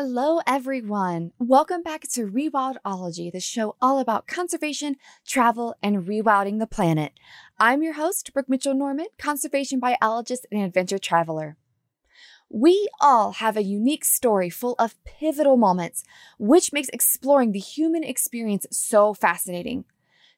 [0.00, 1.32] Hello, everyone.
[1.40, 4.94] Welcome back to Rewildology, the show all about conservation,
[5.26, 7.14] travel, and rewilding the planet.
[7.58, 11.56] I'm your host, Brooke Mitchell Norman, conservation biologist and adventure traveler.
[12.48, 16.04] We all have a unique story full of pivotal moments,
[16.38, 19.84] which makes exploring the human experience so fascinating.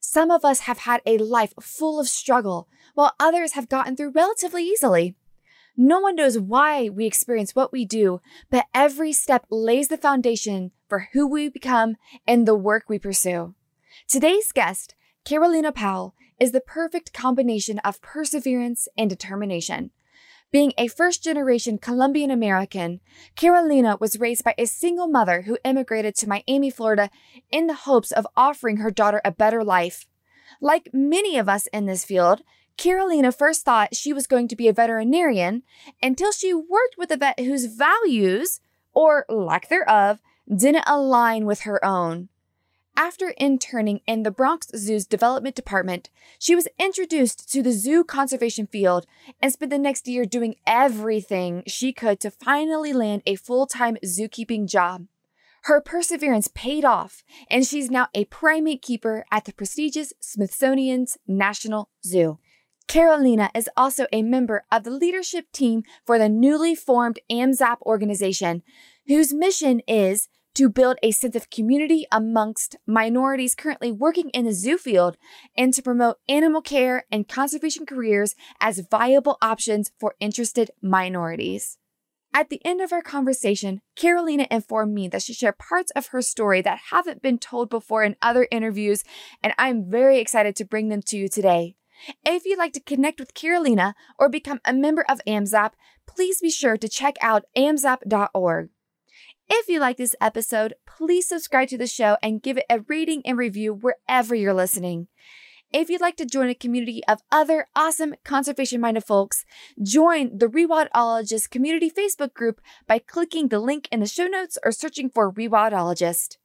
[0.00, 4.12] Some of us have had a life full of struggle, while others have gotten through
[4.12, 5.16] relatively easily.
[5.82, 8.20] No one knows why we experience what we do,
[8.50, 13.54] but every step lays the foundation for who we become and the work we pursue.
[14.06, 14.94] Today's guest,
[15.24, 19.90] Carolina Powell, is the perfect combination of perseverance and determination.
[20.52, 23.00] Being a first generation Colombian American,
[23.34, 27.08] Carolina was raised by a single mother who immigrated to Miami, Florida
[27.50, 30.06] in the hopes of offering her daughter a better life.
[30.60, 32.42] Like many of us in this field,
[32.80, 35.62] Carolina first thought she was going to be a veterinarian
[36.02, 38.60] until she worked with a vet whose values,
[38.94, 42.30] or lack thereof, didn't align with her own.
[42.96, 48.66] After interning in the Bronx Zoo's development department, she was introduced to the zoo conservation
[48.66, 49.06] field
[49.42, 53.98] and spent the next year doing everything she could to finally land a full time
[54.02, 55.06] zookeeping job.
[55.64, 61.90] Her perseverance paid off, and she's now a primate keeper at the prestigious Smithsonian's National
[62.02, 62.38] Zoo.
[62.90, 68.64] Carolina is also a member of the leadership team for the newly formed AMZAP organization,
[69.06, 74.52] whose mission is to build a sense of community amongst minorities currently working in the
[74.52, 75.16] zoo field
[75.56, 81.78] and to promote animal care and conservation careers as viable options for interested minorities.
[82.34, 86.22] At the end of our conversation, Carolina informed me that she shared parts of her
[86.22, 89.04] story that haven't been told before in other interviews,
[89.44, 91.76] and I'm very excited to bring them to you today.
[92.24, 95.72] If you'd like to connect with Carolina or become a member of AMZAP,
[96.06, 98.70] please be sure to check out amzap.org.
[99.48, 103.22] If you like this episode, please subscribe to the show and give it a rating
[103.24, 105.08] and review wherever you're listening.
[105.72, 109.44] If you'd like to join a community of other awesome conservation minded folks,
[109.80, 114.72] join the Rewildologist community Facebook group by clicking the link in the show notes or
[114.72, 116.38] searching for Rewildologist.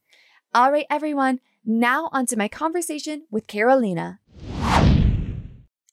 [0.54, 4.20] All right, everyone, now onto my conversation with Carolina.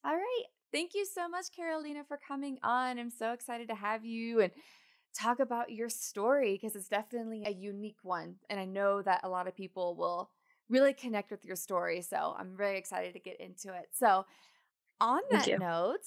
[0.03, 0.43] All right.
[0.71, 2.99] Thank you so much, Carolina, for coming on.
[2.99, 4.51] I'm so excited to have you and
[5.17, 8.35] talk about your story because it's definitely a unique one.
[8.49, 10.29] And I know that a lot of people will
[10.69, 12.01] really connect with your story.
[12.01, 13.89] So I'm very excited to get into it.
[13.93, 14.25] So,
[15.01, 16.05] on that note,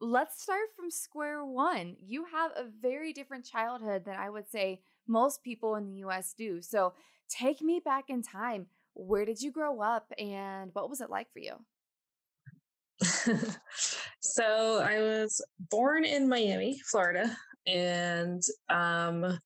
[0.00, 1.96] let's start from square one.
[2.00, 6.34] You have a very different childhood than I would say most people in the US
[6.36, 6.62] do.
[6.62, 6.94] So,
[7.28, 8.66] take me back in time.
[8.94, 11.54] Where did you grow up and what was it like for you?
[14.20, 15.40] so I was
[15.70, 17.34] born in Miami, Florida,
[17.66, 19.38] and um,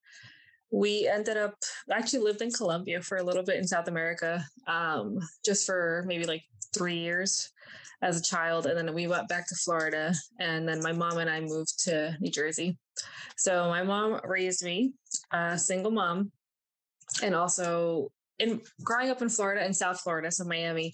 [0.71, 1.55] we ended up
[1.91, 6.25] actually lived in Colombia for a little bit in South America, um, just for maybe
[6.25, 6.43] like
[6.75, 7.51] three years
[8.03, 11.31] as a child, and then we went back to Florida, and then my mom and
[11.31, 12.77] I moved to New Jersey.
[13.37, 14.95] So my mom raised me,
[15.33, 16.33] a single mom,
[17.23, 20.93] and also in growing up in Florida and South Florida, so Miami,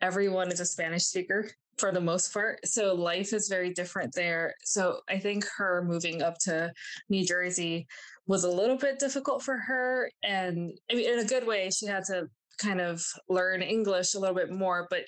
[0.00, 2.66] everyone is a Spanish speaker for the most part.
[2.66, 4.54] So life is very different there.
[4.64, 6.72] So I think her moving up to
[7.08, 7.86] New Jersey
[8.26, 10.10] was a little bit difficult for her.
[10.22, 12.28] And I mean, in a good way, she had to
[12.58, 14.86] kind of learn English a little bit more.
[14.90, 15.02] But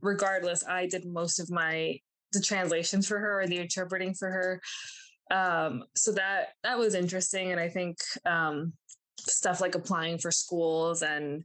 [0.00, 1.98] regardless, I did most of my
[2.32, 4.60] the translations for her and the interpreting for her.
[5.30, 7.52] Um, so that that was interesting.
[7.52, 8.72] And I think um,
[9.18, 11.44] stuff like applying for schools and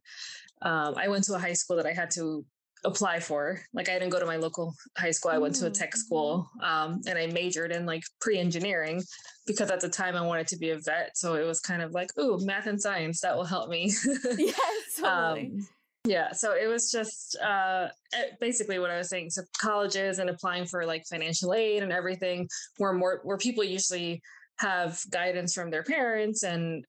[0.62, 2.44] um, I went to a high school that I had to
[2.88, 3.62] apply for.
[3.74, 5.32] Like I didn't go to my local high school.
[5.32, 9.04] I went to a tech school um, and I majored in like pre-engineering
[9.46, 11.12] because at the time I wanted to be a vet.
[11.16, 13.92] So it was kind of like, ooh, math and science, that will help me.
[14.38, 15.52] yes, totally.
[15.52, 15.68] um,
[16.06, 16.32] yeah.
[16.32, 19.30] So it was just uh, eh, basically what I was saying.
[19.32, 22.48] So colleges and applying for like financial aid and everything
[22.80, 24.22] were more where people usually
[24.60, 26.84] have guidance from their parents and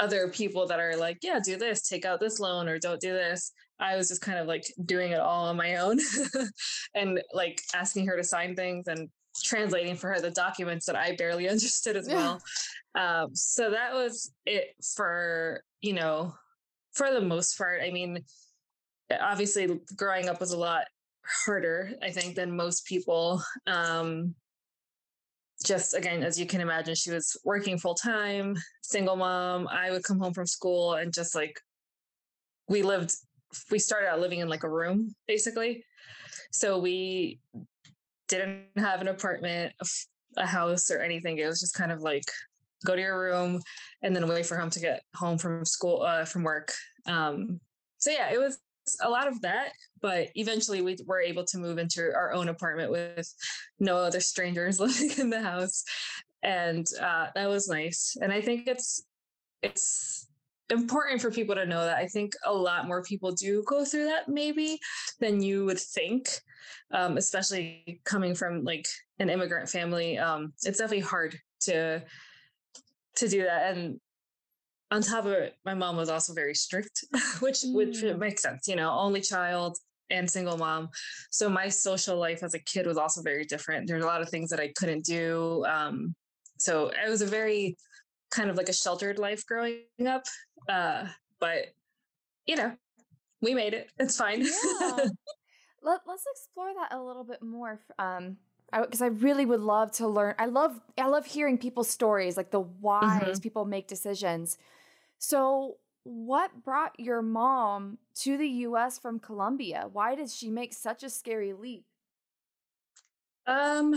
[0.00, 3.12] other people that are like, yeah, do this, take out this loan or don't do
[3.12, 3.52] this.
[3.80, 5.98] I was just kind of like doing it all on my own
[6.94, 9.08] and like asking her to sign things and
[9.42, 12.40] translating for her the documents that I barely understood as well.
[12.94, 16.34] um, so that was it for, you know,
[16.92, 17.82] for the most part.
[17.82, 18.24] I mean,
[19.20, 20.84] obviously growing up was a lot
[21.44, 23.42] harder, I think, than most people.
[23.66, 24.34] Um,
[25.64, 29.66] just again, as you can imagine, she was working full time, single mom.
[29.68, 31.58] I would come home from school and just like
[32.68, 33.14] we lived
[33.70, 35.84] we started out living in like a room basically.
[36.50, 37.40] So we
[38.28, 39.72] didn't have an apartment,
[40.36, 41.38] a house or anything.
[41.38, 42.24] It was just kind of like
[42.84, 43.60] go to your room,
[44.02, 46.72] and then wait for him to get home from school uh, from work.
[47.06, 47.60] Um,
[47.98, 48.58] so yeah, it was
[49.02, 49.70] a lot of that,
[50.02, 53.32] but eventually we were able to move into our own apartment with
[53.80, 55.84] no other strangers living in the house,
[56.42, 58.16] and uh, that was nice.
[58.20, 59.02] And I think it's
[59.62, 60.23] it's
[60.70, 64.06] important for people to know that I think a lot more people do go through
[64.06, 64.78] that maybe
[65.20, 66.28] than you would think,
[66.92, 68.86] um, especially coming from like
[69.18, 70.18] an immigrant family.
[70.18, 72.02] Um, it's definitely hard to
[73.16, 73.76] to do that.
[73.76, 74.00] And
[74.90, 77.04] on top of it, my mom was also very strict,
[77.40, 77.74] which mm.
[77.74, 78.66] which makes sense.
[78.66, 79.78] You know, only child
[80.10, 80.88] and single mom.
[81.30, 83.86] So my social life as a kid was also very different.
[83.86, 85.64] There's a lot of things that I couldn't do.
[85.66, 86.14] Um,
[86.58, 87.76] so it was a very
[88.34, 90.24] kind of like a sheltered life growing up.
[90.68, 91.06] Uh,
[91.40, 91.66] but
[92.46, 92.72] you know,
[93.40, 93.90] we made it.
[93.98, 94.42] It's fine.
[94.42, 94.96] Yeah.
[95.82, 97.78] Let, let's explore that a little bit more.
[97.98, 98.38] Um,
[98.72, 100.34] because I, I, really would love to learn.
[100.38, 103.38] I love I love hearing people's stories, like the whys mm-hmm.
[103.40, 104.56] people make decisions.
[105.18, 108.98] So, what brought your mom to the U.S.
[108.98, 109.88] from Colombia?
[109.92, 111.84] Why did she make such a scary leap?
[113.46, 113.94] Um,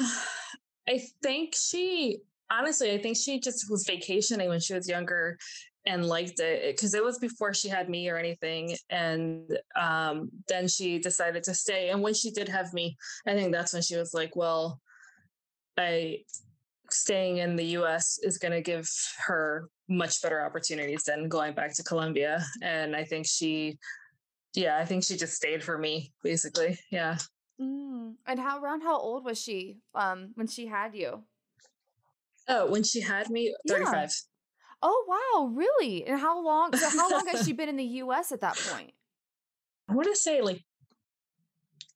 [0.88, 2.20] I think she
[2.50, 5.38] honestly, I think she just was vacationing when she was younger
[5.88, 10.68] and liked it because it was before she had me or anything and um, then
[10.68, 12.96] she decided to stay and when she did have me
[13.26, 14.80] i think that's when she was like well
[15.78, 16.20] i
[16.92, 18.90] staying in the us is going to give
[19.26, 23.78] her much better opportunities than going back to colombia and i think she
[24.56, 27.18] yeah i think she just stayed for me basically yeah
[27.62, 28.14] mm.
[28.26, 31.24] and how around how old was she um when she had you
[32.48, 34.08] oh when she had me 35 yeah.
[34.82, 36.06] Oh wow, really?
[36.06, 36.76] And how long?
[36.76, 38.32] So how long has she been in the U.S.
[38.32, 38.92] at that point?
[39.90, 40.62] I want to say like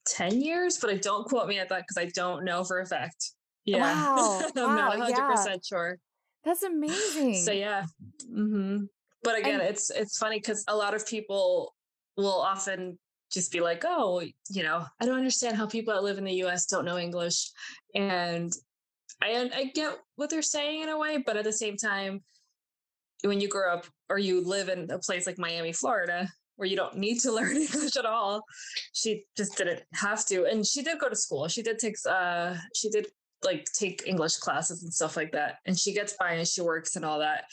[0.07, 2.85] ten years, but I don't quote me at that because I don't know for a
[2.85, 3.31] fact.
[3.65, 5.27] Yeah, wow, I'm wow, not 100 yeah.
[5.27, 5.97] percent sure.
[6.43, 7.35] That's amazing.
[7.35, 7.85] So yeah,
[8.23, 8.85] mm-hmm.
[9.23, 11.75] but again, and- it's it's funny because a lot of people
[12.17, 12.97] will often
[13.31, 16.33] just be like, oh, you know, I don't understand how people that live in the
[16.33, 16.65] U.S.
[16.65, 17.51] don't know English,
[17.93, 18.51] and
[19.21, 22.21] I I get what they're saying in a way, but at the same time,
[23.23, 26.75] when you grow up or you live in a place like Miami, Florida, where you
[26.75, 28.43] don't need to learn English at all,
[28.93, 30.45] she just didn't have to.
[30.45, 31.47] And she did go to school.
[31.47, 33.07] She did take uh she did
[33.43, 35.55] like take English classes and stuff like that.
[35.65, 37.45] And she gets by and she works and all that.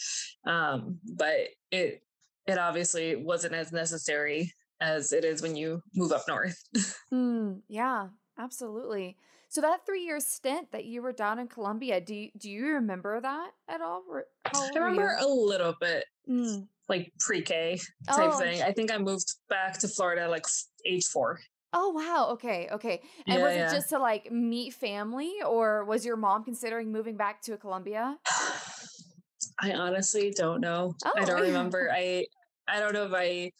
[0.44, 2.02] Um, but it
[2.46, 6.62] it obviously wasn't as necessary as it is when you move up north.
[7.12, 9.16] mm, yeah, absolutely.
[9.50, 12.66] So that three year stint that you were down in Colombia, do you, do you
[12.66, 14.02] remember that at all?
[14.44, 16.66] I remember a little bit, mm.
[16.88, 18.38] like pre K type oh.
[18.38, 18.62] thing.
[18.62, 20.44] I think I moved back to Florida like
[20.86, 21.38] age four.
[21.72, 22.28] Oh wow.
[22.32, 22.68] Okay.
[22.72, 23.00] Okay.
[23.26, 23.72] And yeah, was it yeah.
[23.72, 28.18] just to like meet family, or was your mom considering moving back to Colombia?
[29.62, 30.94] I honestly don't know.
[31.04, 31.12] Oh.
[31.16, 31.90] I don't remember.
[31.94, 32.26] I
[32.66, 33.52] I don't know if I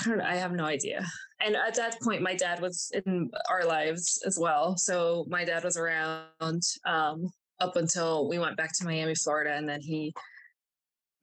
[0.00, 0.24] I don't know.
[0.24, 1.04] I have no idea.
[1.44, 4.78] And at that point, my dad was in our lives as well.
[4.78, 7.30] So my dad was around um,
[7.60, 10.14] up until we went back to Miami, Florida, and then he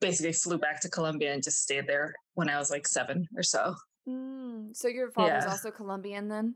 [0.00, 3.42] basically flew back to Colombia and just stayed there when I was like seven or
[3.42, 3.74] so.
[4.08, 5.50] Mm, so your father's yeah.
[5.50, 6.54] also Colombian then?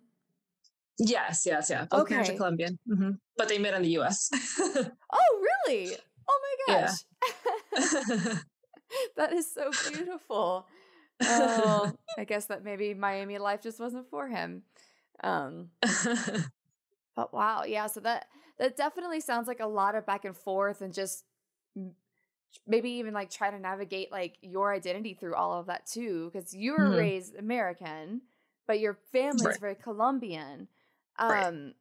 [0.99, 1.87] Yes, yes, yeah.
[1.91, 2.15] Both okay.
[2.15, 3.11] parents are Colombian, mm-hmm.
[3.37, 4.31] but they met in the U.S.
[4.61, 5.97] oh, really?
[6.29, 6.99] Oh my gosh!
[7.77, 8.35] Yeah.
[9.17, 10.67] that is so beautiful
[11.23, 14.63] oh, I guess that maybe Miami life just wasn't for him.
[15.23, 15.71] Um,
[17.17, 17.87] but wow, yeah.
[17.87, 18.27] So that
[18.59, 21.25] that definitely sounds like a lot of back and forth, and just
[22.67, 26.55] maybe even like try to navigate like your identity through all of that too, because
[26.55, 26.99] you were mm-hmm.
[26.99, 28.23] raised American,
[28.67, 29.61] but your family's right.
[29.61, 30.69] very Colombian.
[31.19, 31.75] Um, right.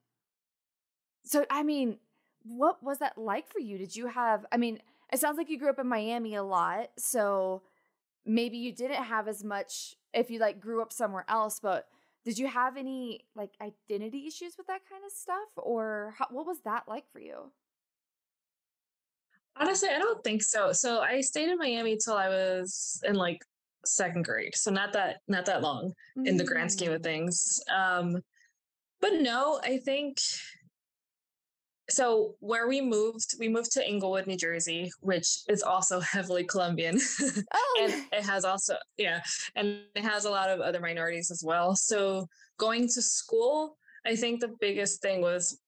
[1.25, 1.97] so I mean,
[2.43, 3.77] what was that like for you?
[3.77, 4.45] Did you have?
[4.51, 4.79] I mean,
[5.11, 7.63] it sounds like you grew up in Miami a lot, so
[8.25, 11.87] maybe you didn't have as much if you like grew up somewhere else but
[12.23, 16.45] did you have any like identity issues with that kind of stuff or how, what
[16.45, 17.51] was that like for you
[19.57, 23.41] honestly i don't think so so i stayed in miami till i was in like
[23.85, 26.25] second grade so not that not that long mm-hmm.
[26.25, 27.03] in the grand scheme of mm.
[27.03, 28.17] things um
[28.99, 30.17] but no i think
[31.89, 36.99] so where we moved, we moved to Englewood, New Jersey, which is also heavily Colombian.
[37.53, 37.79] Oh.
[37.81, 39.21] and it has also, yeah,
[39.55, 41.75] and it has a lot of other minorities as well.
[41.75, 42.27] So
[42.57, 45.59] going to school, I think the biggest thing was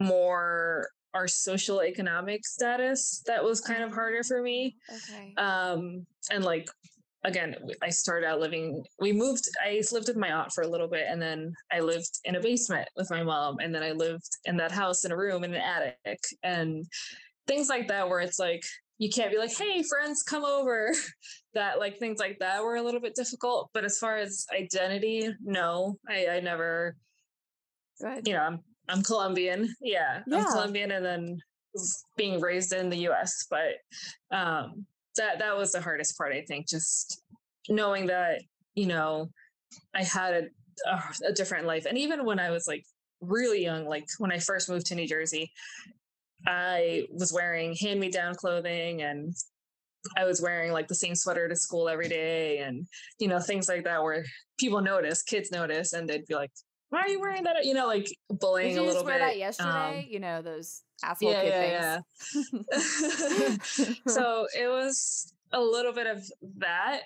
[0.00, 4.76] more our social economic status that was kind of harder for me.
[4.92, 5.32] Okay.
[5.36, 6.68] Um, and like
[7.24, 10.88] again, I started out living, we moved, I lived with my aunt for a little
[10.88, 13.56] bit and then I lived in a basement with my mom.
[13.60, 16.20] And then I lived in that house in a room in an attic.
[16.42, 16.86] And
[17.46, 18.62] things like that where it's like
[18.98, 20.92] you can't be like, hey, friends, come over.
[21.54, 23.70] that like things like that were a little bit difficult.
[23.72, 26.96] But as far as identity, no, I, I never.
[28.00, 28.26] Good.
[28.26, 29.74] You know, I'm I'm Colombian.
[29.80, 31.38] Yeah, yeah, I'm Colombian, and then
[32.16, 33.46] being raised in the U.S.
[33.48, 37.22] But um, that that was the hardest part, I think, just
[37.68, 38.42] knowing that
[38.74, 39.30] you know
[39.94, 42.84] I had a, a, a different life, and even when I was like
[43.20, 45.50] really young, like when I first moved to New Jersey,
[46.46, 49.34] I was wearing hand me down clothing and
[50.16, 52.86] I was wearing like the same sweater to school every day and,
[53.18, 54.24] you know, things like that where
[54.58, 56.52] people notice, kids notice, and they'd be like,
[56.94, 57.64] why are you wearing that?
[57.64, 59.24] You know, like bullying Did you a little wear bit.
[59.24, 61.98] That yesterday, um, you know, those asshole yeah, kid yeah,
[62.30, 63.58] things.
[63.90, 63.94] Yeah.
[64.12, 66.24] so it was a little bit of
[66.58, 67.02] that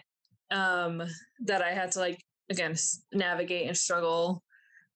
[0.50, 1.02] um,
[1.46, 2.74] that I had to like again
[3.12, 4.42] navigate and struggle.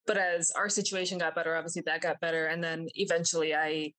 [0.06, 3.92] But as our situation got better, obviously that got better, and then eventually I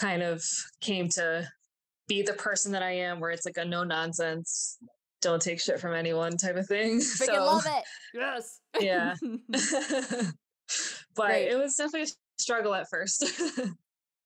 [0.00, 0.42] kind of
[0.80, 1.46] came to
[2.06, 4.78] be the person that I am, where it's like a no nonsense,
[5.20, 6.98] don't take shit from anyone type of thing.
[6.98, 7.84] Freaking so, love it.
[8.14, 8.60] Yes.
[8.80, 9.14] Yeah.
[11.16, 11.48] but Great.
[11.48, 13.24] it was definitely a struggle at first.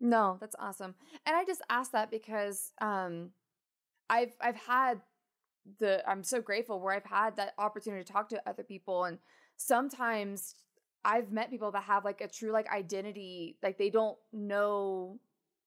[0.01, 0.95] no, that's awesome.
[1.27, 3.31] And I just asked that because um
[4.11, 5.01] I've I've had
[5.79, 9.19] the I'm so grateful where I've had that opportunity to talk to other people and
[9.57, 10.55] sometimes
[11.05, 15.21] I've met people that have like a true like identity like they don't know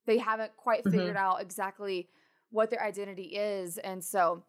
[0.06, 1.18] they haven't quite figured mm-hmm.
[1.18, 2.10] out exactly
[2.52, 4.44] what their identity is and so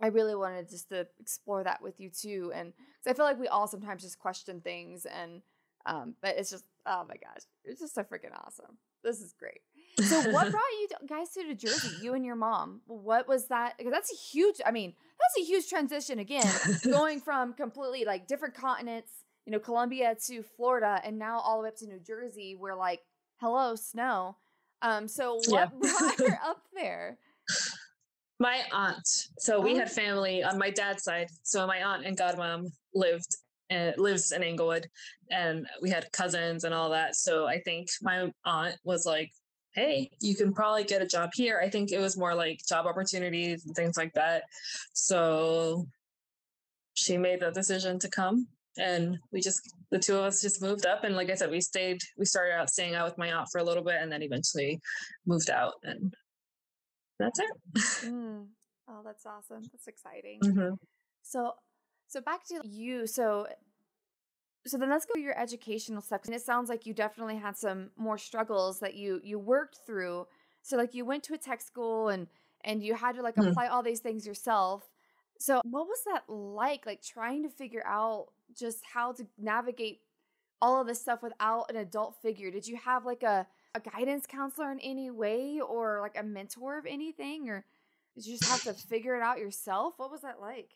[0.00, 2.72] I really wanted just to explore that with you too and
[3.06, 5.42] I feel like we all sometimes just question things and
[5.86, 9.60] um but it's just oh my gosh it's just so freaking awesome this is great
[10.08, 13.76] so what brought you guys to New Jersey you and your mom what was that
[13.78, 16.50] because that's a huge I mean that's a huge transition again
[16.84, 19.10] going from completely like different continents
[19.46, 22.76] you know Colombia to Florida and now all the way up to New Jersey where
[22.76, 23.00] like
[23.40, 24.36] hello snow
[24.82, 25.66] um, so what yeah.
[25.66, 27.18] brought her up there?
[28.40, 29.06] My aunt.
[29.38, 29.92] So we had oh.
[29.92, 31.28] family on my dad's side.
[31.42, 33.36] So my aunt and godmom lived
[33.70, 34.88] uh, lives in Englewood,
[35.30, 37.14] and we had cousins and all that.
[37.14, 39.30] So I think my aunt was like,
[39.74, 42.86] "Hey, you can probably get a job here." I think it was more like job
[42.86, 44.44] opportunities and things like that.
[44.94, 45.86] So
[46.94, 50.86] she made the decision to come and we just the two of us just moved
[50.86, 53.48] up and like i said we stayed we started out staying out with my aunt
[53.50, 54.80] for a little bit and then eventually
[55.26, 56.14] moved out and
[57.20, 57.50] that's it
[58.10, 58.46] mm.
[58.88, 60.74] oh that's awesome that's exciting mm-hmm.
[61.22, 61.52] so
[62.06, 63.46] so back to you so
[64.66, 66.20] so then let's go to your educational stuff.
[66.26, 70.26] and it sounds like you definitely had some more struggles that you you worked through
[70.62, 72.26] so like you went to a tech school and
[72.62, 73.48] and you had to like mm.
[73.48, 74.90] apply all these things yourself
[75.38, 80.00] so what was that like like trying to figure out just how to navigate
[80.62, 82.50] all of this stuff without an adult figure.
[82.50, 86.78] Did you have like a, a guidance counselor in any way or like a mentor
[86.78, 87.48] of anything?
[87.48, 87.64] Or
[88.14, 89.94] did you just have to figure it out yourself?
[89.96, 90.70] What was that like?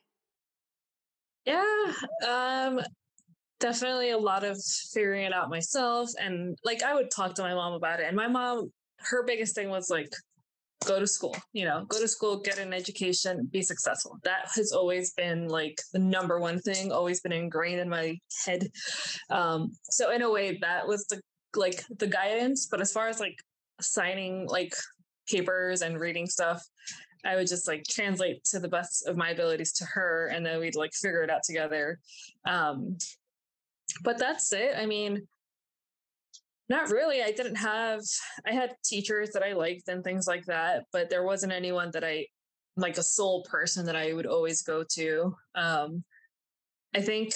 [1.44, 1.92] Yeah,
[2.26, 2.80] um,
[3.60, 4.58] definitely a lot of
[4.92, 6.10] figuring it out myself.
[6.18, 8.06] And like I would talk to my mom about it.
[8.06, 10.08] And my mom, her biggest thing was like,
[10.86, 14.18] go to school, you know, go to school, get an education, be successful.
[14.24, 18.68] That has always been like the number one thing, always been ingrained in my head.
[19.30, 21.20] Um, so in a way, that was the
[21.56, 22.66] like the guidance.
[22.66, 23.38] But as far as like
[23.80, 24.74] signing like
[25.28, 26.62] papers and reading stuff,
[27.24, 30.60] I would just like translate to the best of my abilities to her, and then
[30.60, 31.98] we'd like figure it out together.
[32.44, 32.98] Um,
[34.02, 34.74] but that's it.
[34.76, 35.26] I mean,
[36.68, 37.22] not really.
[37.22, 38.00] I didn't have,
[38.46, 42.04] I had teachers that I liked and things like that, but there wasn't anyone that
[42.04, 42.26] I,
[42.76, 45.36] like a sole person that I would always go to.
[45.54, 46.02] Um,
[46.94, 47.34] I think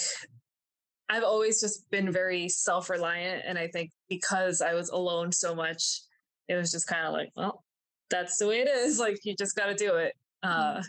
[1.09, 3.43] I've always just been very self reliant.
[3.45, 6.01] And I think because I was alone so much,
[6.47, 7.63] it was just kind of like, well,
[8.09, 8.99] that's the way it is.
[8.99, 10.13] Like, you just got to do it.
[10.43, 10.81] Uh, mm-hmm.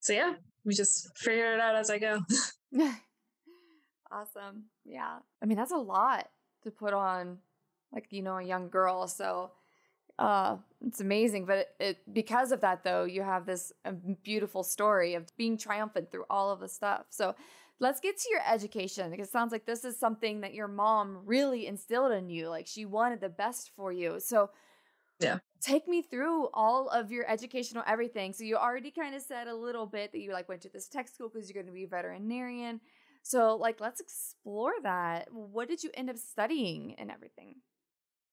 [0.00, 2.20] So, yeah, we just figure it out as I go.
[4.10, 4.64] awesome.
[4.84, 5.18] Yeah.
[5.42, 6.28] I mean, that's a lot
[6.62, 7.38] to put on
[7.94, 9.52] like you know a young girl so
[10.18, 13.92] uh it's amazing but it, it because of that though you have this uh,
[14.22, 17.34] beautiful story of being triumphant through all of the stuff so
[17.80, 21.18] let's get to your education because it sounds like this is something that your mom
[21.24, 24.20] really instilled in you like she wanted the best for you.
[24.20, 24.50] So
[25.20, 25.38] yeah.
[25.60, 28.32] take me through all of your educational everything.
[28.32, 30.88] So you already kind of said a little bit that you like went to this
[30.88, 32.80] tech school because you're going to be a veterinarian.
[33.22, 35.28] So like let's explore that.
[35.32, 37.56] What did you end up studying and everything?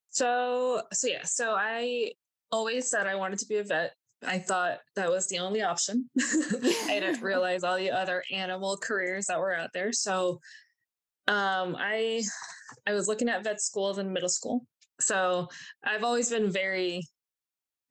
[0.10, 2.12] So, so yeah, so I
[2.52, 3.96] always said I wanted to be a vet.
[4.24, 6.10] I thought that was the only option.
[6.20, 9.92] I didn't realize all the other animal careers that were out there.
[9.92, 10.40] So,
[11.28, 12.24] um, I
[12.88, 14.66] I was looking at vet schools in middle school.
[15.00, 15.48] So
[15.84, 17.02] I've always been very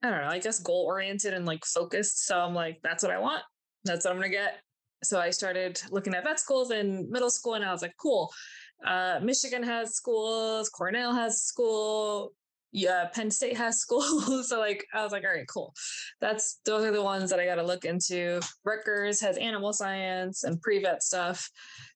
[0.03, 2.25] I don't know, I guess goal oriented and like focused.
[2.25, 3.43] So I'm like, that's what I want.
[3.83, 4.59] That's what I'm gonna get.
[5.03, 8.31] So I started looking at vet schools in middle school, and I was like, cool.
[8.85, 12.33] Uh, Michigan has schools, Cornell has school,
[12.71, 14.49] yeah, Penn State has schools.
[14.49, 15.73] so like I was like, all right, cool.
[16.19, 18.39] That's those are the ones that I got to look into.
[18.63, 21.49] Rutgers has animal science and pre-vet stuff.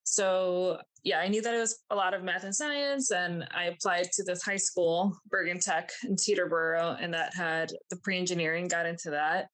[0.04, 3.64] So yeah, I knew that it was a lot of math and science, and I
[3.64, 8.68] applied to this high school, Bergen Tech in Teterboro, and that had the pre-engineering.
[8.68, 9.48] Got into that.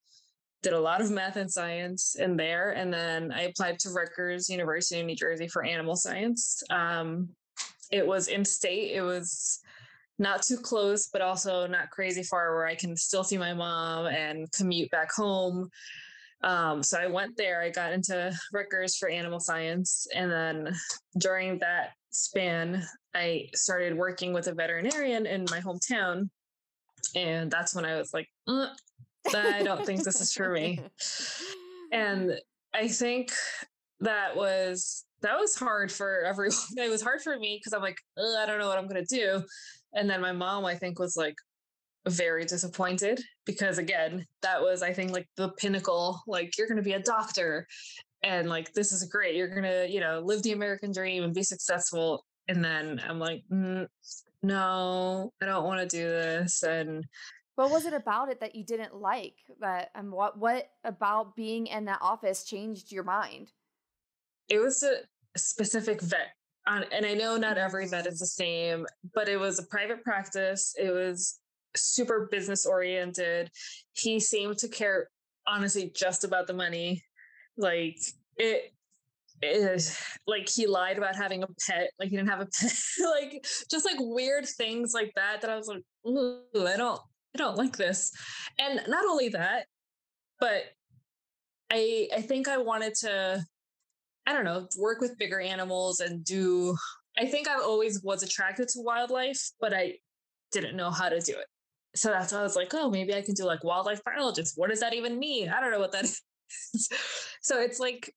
[0.63, 4.49] Did a lot of math and science in there, and then I applied to Rutgers
[4.49, 6.63] University in New Jersey for animal science.
[6.71, 7.29] Um,
[7.91, 8.93] it was in state.
[8.93, 9.61] It was
[10.19, 14.07] not too close, but also not crazy far where I can still see my mom
[14.07, 15.69] and commute back home.
[16.45, 17.63] Um, so I went there.
[17.63, 20.07] I got into Rutgers for animal science.
[20.15, 20.75] And then
[21.19, 26.29] during that span, I started working with a veterinarian in my hometown.
[27.15, 28.69] And that's when I was like, uh,
[29.35, 30.81] I don't think this is for me.
[31.93, 32.41] And
[32.75, 33.33] I think
[34.01, 36.57] that was that was hard for everyone.
[36.77, 39.43] It was hard for me because I'm like, I don't know what I'm gonna do.
[39.95, 41.37] And then my mom, I think, was like
[42.09, 46.95] very disappointed because again, that was, I think, like the pinnacle, like you're gonna be
[46.95, 47.67] a doctor
[48.23, 49.35] and like this is great.
[49.35, 52.25] You're gonna, you know, live the American dream and be successful.
[52.49, 53.87] And then I'm like, mm,
[54.43, 56.63] no, I don't want to do this.
[56.63, 57.05] And
[57.55, 59.35] what was it about it that you didn't like?
[59.61, 63.53] That and um, what what about being in that office changed your mind?
[64.49, 64.97] It was a
[65.37, 66.35] specific vet
[66.67, 70.75] and I know not every vet is the same, but it was a private practice.
[70.79, 71.41] It was
[71.77, 73.51] super business oriented.
[73.95, 75.09] He seemed to care
[75.47, 77.03] honestly just about the money.
[77.57, 77.99] Like
[78.37, 78.73] it
[79.43, 82.73] is like he lied about having a pet, like he didn't have a pet,
[83.05, 87.01] like just like weird things like that that I was like, I don't
[87.35, 88.13] I don't like this.
[88.59, 89.67] And not only that,
[90.39, 90.65] but
[91.71, 93.45] I I think I wanted to
[94.27, 96.77] I don't know, work with bigger animals and do.
[97.19, 99.95] I think I always was attracted to wildlife, but I
[100.53, 101.47] didn't know how to do it.
[101.95, 104.55] So that's why I was like, oh, maybe I can do like wildlife biologist.
[104.57, 105.51] What does that even mean?
[105.51, 106.21] I don't know what that is.
[107.43, 108.15] so it's like,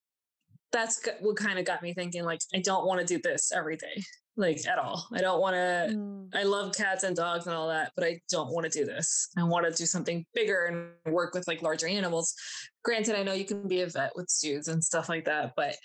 [0.72, 3.78] that's what kind of got me thinking, like, I don't want to do this every
[3.78, 4.04] day
[4.38, 5.08] like at all.
[5.14, 5.96] I don't want to.
[5.96, 6.30] Mm.
[6.34, 9.30] I love cats and dogs and all that, but I don't want to do this.
[9.38, 12.34] I want to do something bigger and work with like larger animals.
[12.84, 15.76] Granted, I know you can be a vet with zoos and stuff like that, but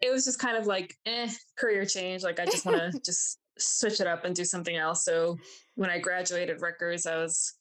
[0.00, 2.22] it was just kind of like, eh, career change.
[2.22, 5.04] Like I just want to just switch it up and do something else.
[5.04, 5.38] So
[5.76, 7.54] when I graduated Rutgers, I was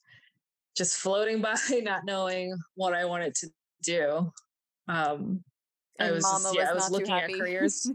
[0.76, 3.50] just floating by, not knowing what I wanted to
[3.84, 4.32] do.
[4.88, 5.44] Um,
[6.00, 7.92] I was, just, yeah, was I was looking at careers.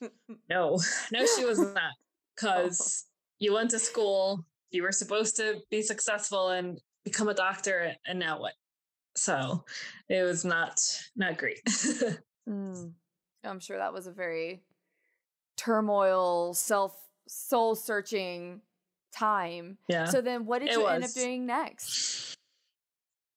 [0.50, 0.78] no,
[1.12, 1.92] no, she was not.
[2.34, 3.08] Because oh.
[3.38, 8.18] you went to school, you were supposed to be successful and become a doctor, and
[8.18, 8.52] now what?
[9.16, 9.64] So
[10.08, 10.80] it was not
[11.16, 11.62] not great.
[12.48, 12.92] mm.
[13.44, 14.62] I'm sure that was a very
[15.56, 18.60] turmoil, self soul searching
[19.12, 19.78] time.
[19.88, 20.04] Yeah.
[20.04, 20.94] So then, what did you was.
[20.94, 22.37] end up doing next?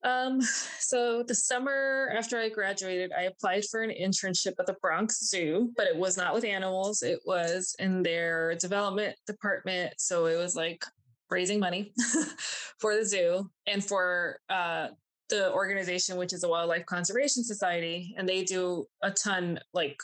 [0.03, 0.41] Um,
[0.79, 5.71] so the summer after I graduated, I applied for an internship at the Bronx Zoo,
[5.75, 7.03] but it was not with animals.
[7.03, 9.93] It was in their development department.
[9.97, 10.83] So it was like
[11.29, 11.93] raising money
[12.79, 14.89] for the zoo and for uh,
[15.29, 18.13] the organization, which is the Wildlife Conservation Society.
[18.17, 19.97] And they do a ton, like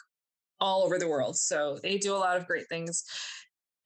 [0.60, 1.38] all over the world.
[1.38, 3.04] So they do a lot of great things.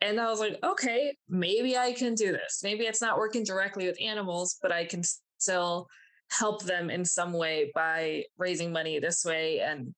[0.01, 2.61] And I was like, okay, maybe I can do this.
[2.63, 5.03] Maybe it's not working directly with animals, but I can
[5.41, 5.87] still
[6.29, 9.59] help them in some way by raising money this way.
[9.59, 9.93] And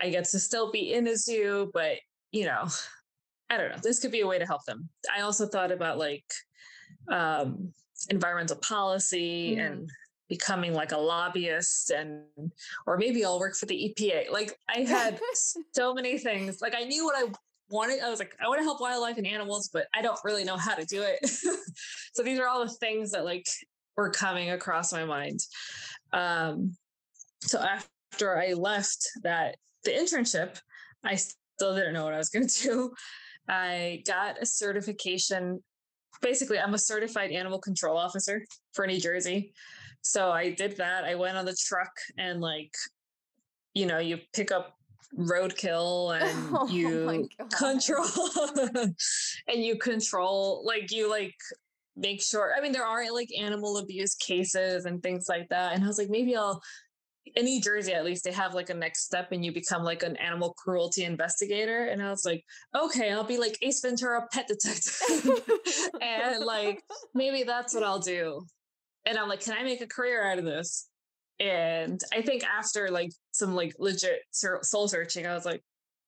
[0.00, 1.98] I get to still be in a zoo, but
[2.32, 2.66] you know,
[3.50, 3.78] I don't know.
[3.82, 4.88] This could be a way to help them.
[5.14, 6.24] I also thought about like
[7.10, 7.72] um,
[8.10, 9.64] environmental policy mm.
[9.64, 9.88] and
[10.28, 12.22] becoming like a lobbyist and
[12.86, 14.30] or maybe I'll work for the EPA.
[14.30, 15.20] Like I had
[15.72, 16.60] so many things.
[16.60, 17.30] Like I knew what I
[17.68, 18.00] wanted.
[18.00, 20.56] I was like, I want to help wildlife and animals, but I don't really know
[20.56, 21.28] how to do it.
[22.14, 23.46] so these are all the things that like
[23.96, 25.40] were coming across my mind.
[26.12, 26.76] Um,
[27.40, 30.58] so after I left that the internship,
[31.04, 32.92] I still didn't know what I was going to do.
[33.48, 35.62] I got a certification.
[36.22, 39.52] Basically, I'm a certified animal control officer for New Jersey.
[40.02, 41.04] So I did that.
[41.04, 42.72] I went on the truck and like,
[43.74, 44.76] you know, you pick up
[45.18, 48.04] roadkill and oh you control
[49.48, 51.34] and you control like you like
[51.96, 55.84] make sure i mean there are like animal abuse cases and things like that and
[55.84, 56.60] i was like maybe i'll
[57.36, 60.02] in new jersey at least they have like a next step and you become like
[60.02, 62.44] an animal cruelty investigator and i was like
[62.76, 65.40] okay i'll be like ace ventura pet detective
[66.02, 66.82] and like
[67.14, 68.44] maybe that's what i'll do
[69.06, 70.88] and I'm like, can I make a career out of this?
[71.40, 75.62] And I think after like some like legit soul searching, I was like,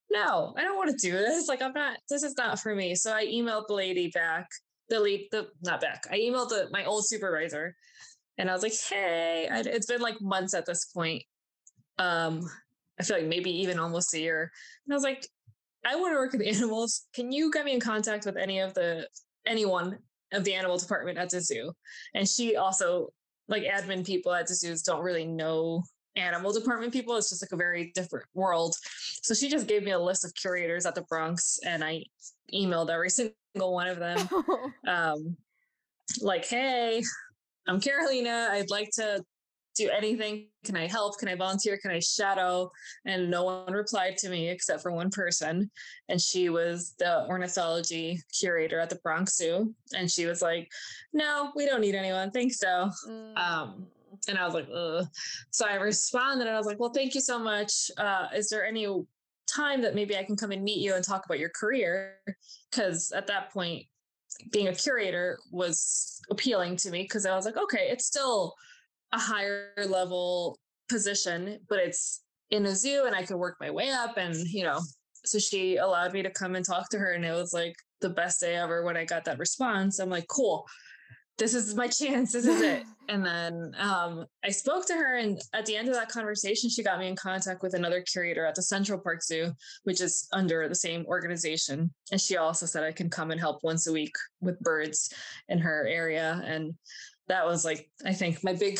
[0.09, 1.47] no, I don't want to do this.
[1.47, 2.95] Like, I'm not, this is not for me.
[2.95, 4.47] So I emailed the lady back,
[4.89, 6.03] the lead, the, not back.
[6.11, 7.75] I emailed the, my old supervisor
[8.37, 11.23] and I was like, hey, I, it's been like months at this point.
[11.97, 12.41] Um,
[12.99, 14.51] I feel like maybe even almost a year.
[14.85, 15.27] And I was like,
[15.85, 17.05] I want to work with animals.
[17.13, 19.07] Can you get me in contact with any of the,
[19.45, 19.97] anyone
[20.33, 21.71] of the animal department at the zoo?
[22.13, 23.09] And she also,
[23.49, 25.83] like admin people at the zoos don't really know
[26.17, 27.15] animal department people.
[27.15, 28.75] It's just like a very different world.
[29.21, 32.03] So she just gave me a list of curators at the Bronx and I
[32.53, 34.27] emailed every single one of them.
[34.87, 35.37] um,
[36.21, 37.01] like, hey,
[37.67, 38.49] I'm Carolina.
[38.51, 39.23] I'd like to
[39.75, 40.47] do anything.
[40.65, 41.19] Can I help?
[41.19, 41.77] Can I volunteer?
[41.77, 42.71] Can I shadow?
[43.05, 45.69] And no one replied to me except for one person.
[46.09, 49.73] And she was the ornithology curator at the Bronx Zoo.
[49.95, 50.67] And she was like,
[51.13, 52.31] no, we don't need anyone.
[52.31, 52.89] Thanks, though.
[53.07, 53.37] Mm.
[53.37, 53.87] Um,
[54.27, 55.05] and I was like, Ugh.
[55.51, 57.91] so I responded and I was like, well, thank you so much.
[57.97, 58.87] Uh, is there any
[59.47, 62.15] time that maybe I can come and meet you and talk about your career?
[62.69, 63.85] Because at that point,
[64.51, 68.53] being a curator was appealing to me because I was like, okay, it's still
[69.13, 73.89] a higher level position, but it's in a zoo and I could work my way
[73.89, 74.17] up.
[74.17, 74.79] And, you know,
[75.25, 77.13] so she allowed me to come and talk to her.
[77.13, 79.99] And it was like the best day ever when I got that response.
[79.99, 80.65] I'm like, cool
[81.37, 82.31] this is my chance.
[82.31, 82.83] This is it.
[83.09, 86.83] and then um, I spoke to her, and at the end of that conversation, she
[86.83, 89.51] got me in contact with another curator at the Central Park Zoo,
[89.83, 91.93] which is under the same organization.
[92.11, 95.13] And she also said I can come and help once a week with birds
[95.49, 96.41] in her area.
[96.45, 96.73] And
[97.27, 98.79] that was like, I think my big,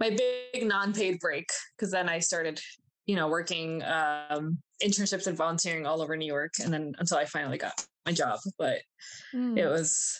[0.00, 2.60] my big non-paid break because then I started,
[3.06, 7.26] you know, working um, internships and volunteering all over New York, and then until I
[7.26, 8.38] finally got my job.
[8.58, 8.80] But
[9.34, 9.58] mm.
[9.58, 10.18] it was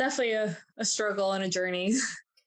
[0.00, 1.94] definitely a, a struggle and a journey.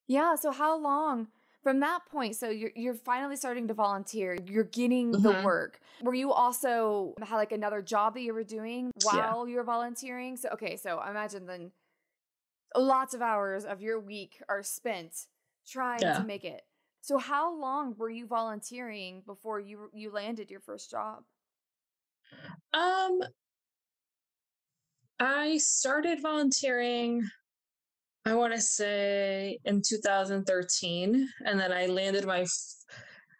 [0.06, 0.36] Yeah.
[0.36, 1.28] So how long
[1.64, 2.36] from that point?
[2.36, 4.38] So you're you're finally starting to volunteer.
[4.46, 5.24] You're getting mm-hmm.
[5.24, 5.80] the work.
[6.02, 9.52] Were you also had like another job that you were doing while yeah.
[9.52, 10.36] you were volunteering?
[10.36, 10.76] So okay.
[10.76, 11.72] So I imagine then
[12.76, 15.16] lots of hours of your week are spent
[15.66, 16.18] trying yeah.
[16.18, 16.64] to make it.
[17.00, 21.24] So how long were you volunteering before you you landed your first job?
[22.74, 23.22] Um
[25.18, 27.24] I started volunteering
[28.26, 32.46] I want to say in 2013, and then I landed my.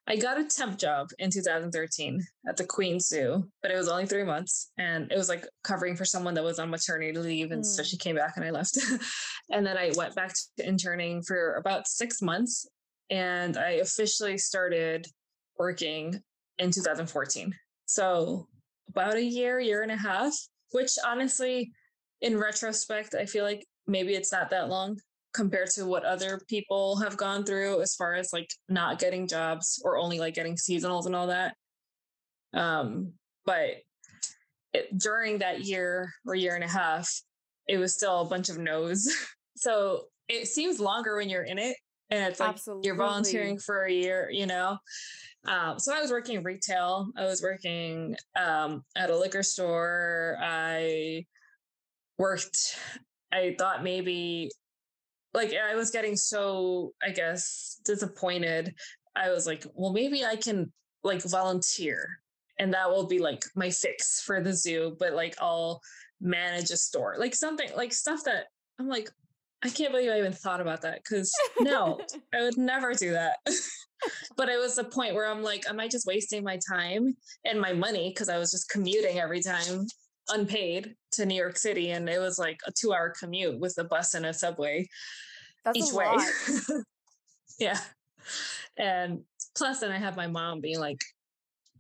[0.06, 4.06] I got a temp job in 2013 at the Queen Zoo, but it was only
[4.06, 7.64] three months, and it was like covering for someone that was on maternity leave, and
[7.64, 7.66] mm.
[7.66, 8.78] so she came back and I left,
[9.52, 12.68] and then I went back to interning for about six months,
[13.10, 15.08] and I officially started
[15.58, 16.20] working
[16.60, 17.54] in 2014.
[17.86, 18.48] So
[18.90, 20.34] about a year, year and a half,
[20.72, 21.72] which honestly,
[22.20, 24.98] in retrospect, I feel like maybe it's not that long
[25.34, 29.82] compared to what other people have gone through as far as like not getting jobs
[29.84, 31.56] or only like getting seasonals and all that.
[32.54, 33.14] Um,
[33.46, 33.82] but
[34.74, 37.10] it, during that year or year and a half,
[37.68, 39.12] it was still a bunch of no's.
[39.58, 41.76] so it seems longer when you're in it
[42.10, 42.88] and it's like Absolutely.
[42.88, 44.78] you're volunteering for a year, you know.
[45.46, 47.08] Um, so I was working retail.
[47.18, 50.38] I was working um, at a liquor store.
[50.42, 51.26] I
[52.18, 52.78] worked
[53.34, 54.50] I thought maybe
[55.34, 58.74] like I was getting so, I guess, disappointed.
[59.16, 60.72] I was like, well, maybe I can
[61.04, 62.08] like volunteer
[62.60, 65.82] and that will be like my fix for the zoo, but like I'll
[66.22, 68.46] manage a store, like something like stuff that
[68.80, 69.10] I'm like,
[69.64, 72.00] I can't believe I even thought about that because no,
[72.34, 73.38] I would never do that.
[74.38, 77.16] but it was the point where I'm like, am I just wasting my time
[77.46, 79.88] and my money because I was just commuting every time
[80.30, 84.14] unpaid to New York City, and it was like a two-hour commute with a bus
[84.14, 84.88] and a subway
[85.66, 86.16] That's each way.
[87.60, 87.80] yeah,
[88.78, 89.22] and
[89.56, 91.02] plus, then I have my mom being like,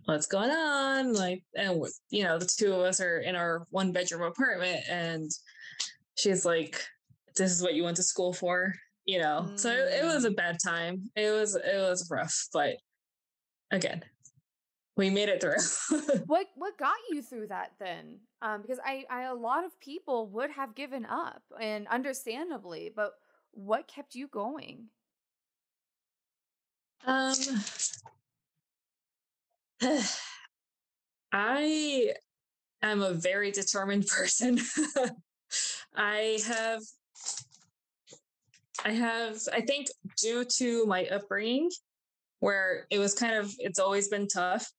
[0.05, 4.21] "What's going on?" Like, and you know, the two of us are in our one-bedroom
[4.21, 5.31] apartment, and
[6.15, 6.81] she's like,
[7.35, 8.73] "This is what you went to school for."
[9.05, 9.59] You know, mm.
[9.59, 10.35] so it, it was a mm.
[10.35, 11.09] bad time.
[11.15, 12.77] It was it was rough, but
[13.71, 14.03] again,
[14.95, 15.57] we made it through.
[16.27, 18.19] what what got you through that then?
[18.41, 23.13] Um, because I, I a lot of people would have given up, and understandably, but
[23.51, 24.87] what kept you going?
[27.05, 27.33] Um,
[31.31, 32.13] I
[32.81, 34.59] am a very determined person.
[35.95, 36.81] I have
[38.85, 41.69] I have I think due to my upbringing
[42.39, 44.69] where it was kind of it's always been tough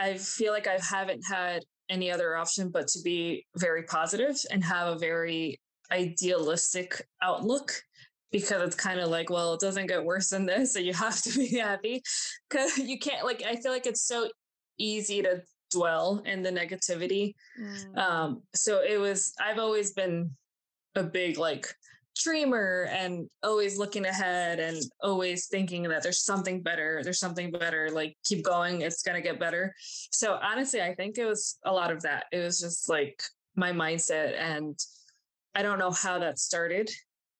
[0.00, 4.64] I feel like I haven't had any other option but to be very positive and
[4.64, 5.60] have a very
[5.92, 7.72] idealistic outlook
[8.32, 11.20] because it's kind of like, well, it doesn't get worse than this, so you have
[11.22, 12.00] to be happy
[12.48, 13.24] because you can't.
[13.24, 14.28] Like, I feel like it's so
[14.78, 17.34] easy to dwell in the negativity.
[17.60, 17.98] Mm.
[17.98, 19.34] Um, so it was.
[19.44, 20.30] I've always been
[20.94, 21.66] a big like
[22.22, 27.88] dreamer and always looking ahead and always thinking that there's something better there's something better
[27.92, 29.74] like keep going it's going to get better
[30.12, 33.22] so honestly i think it was a lot of that it was just like
[33.56, 34.78] my mindset and
[35.54, 36.90] i don't know how that started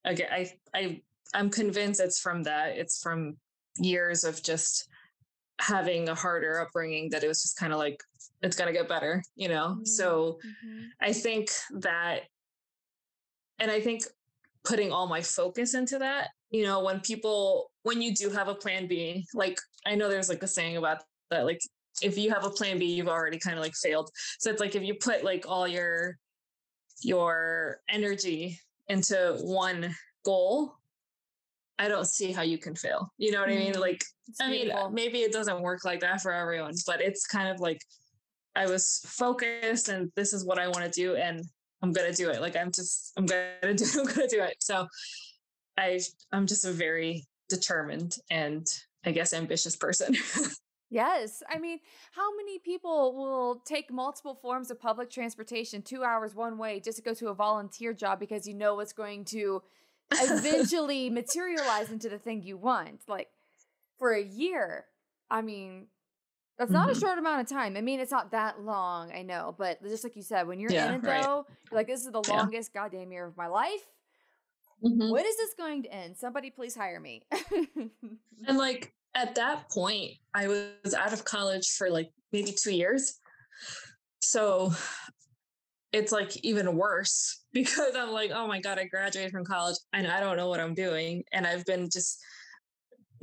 [0.05, 1.01] again i i
[1.35, 3.37] i'm convinced it's from that it's from
[3.79, 4.89] years of just
[5.61, 8.03] having a harder upbringing that it was just kind of like
[8.43, 9.85] it's going to get better you know mm-hmm.
[9.85, 10.85] so mm-hmm.
[11.01, 12.21] i think that
[13.59, 14.05] and i think
[14.65, 18.55] putting all my focus into that you know when people when you do have a
[18.55, 21.61] plan b like i know there's like a saying about that like
[22.03, 24.75] if you have a plan b you've already kind of like failed so it's like
[24.75, 26.19] if you put like all your
[27.03, 29.95] your energy into one
[30.25, 30.75] goal
[31.79, 33.81] i don't see how you can fail you know what mm, i mean mm-hmm.
[33.81, 34.87] like it's i beautiful.
[34.87, 37.81] mean maybe it doesn't work like that for everyone but it's kind of like
[38.57, 41.45] i was focused and this is what i want to do and
[41.83, 42.41] I'm gonna do it.
[42.41, 44.57] Like I'm just I'm gonna do I'm gonna do it.
[44.61, 44.87] So
[45.79, 46.01] I
[46.33, 48.67] I'm just a very determined and
[49.05, 50.15] I guess ambitious person.
[50.91, 51.43] yes.
[51.49, 51.79] I mean,
[52.13, 56.99] how many people will take multiple forms of public transportation 2 hours one way just
[56.99, 59.63] to go to a volunteer job because you know it's going to
[60.13, 63.01] eventually materialize into the thing you want.
[63.09, 63.29] Like
[64.01, 64.87] for a year.
[65.31, 65.87] I mean,
[66.61, 66.99] that's not mm-hmm.
[66.99, 67.75] a short amount of time.
[67.75, 70.71] I mean, it's not that long, I know, but just like you said, when you're
[70.71, 71.23] yeah, in it right.
[71.23, 72.37] though, you're like, this is the yeah.
[72.37, 73.87] longest goddamn year of my life.
[74.85, 75.11] Mm-hmm.
[75.11, 76.19] When is this going to end?
[76.19, 77.23] Somebody please hire me.
[78.47, 83.19] and like at that point, I was out of college for like maybe two years.
[84.21, 84.71] So
[85.95, 90.07] it's like even worse because I'm like, oh my God, I graduated from college and
[90.07, 91.25] I don't know what I'm doing.
[91.33, 92.23] And I've been just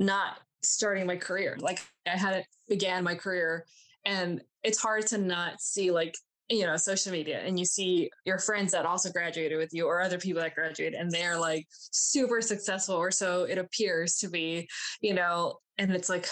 [0.00, 1.56] not starting my career.
[1.60, 3.64] Like I hadn't began my career
[4.04, 6.14] and it's hard to not see like
[6.48, 10.00] you know social media and you see your friends that also graduated with you or
[10.00, 14.66] other people that graduated and they're like super successful or so it appears to be
[15.02, 16.26] you know and it's like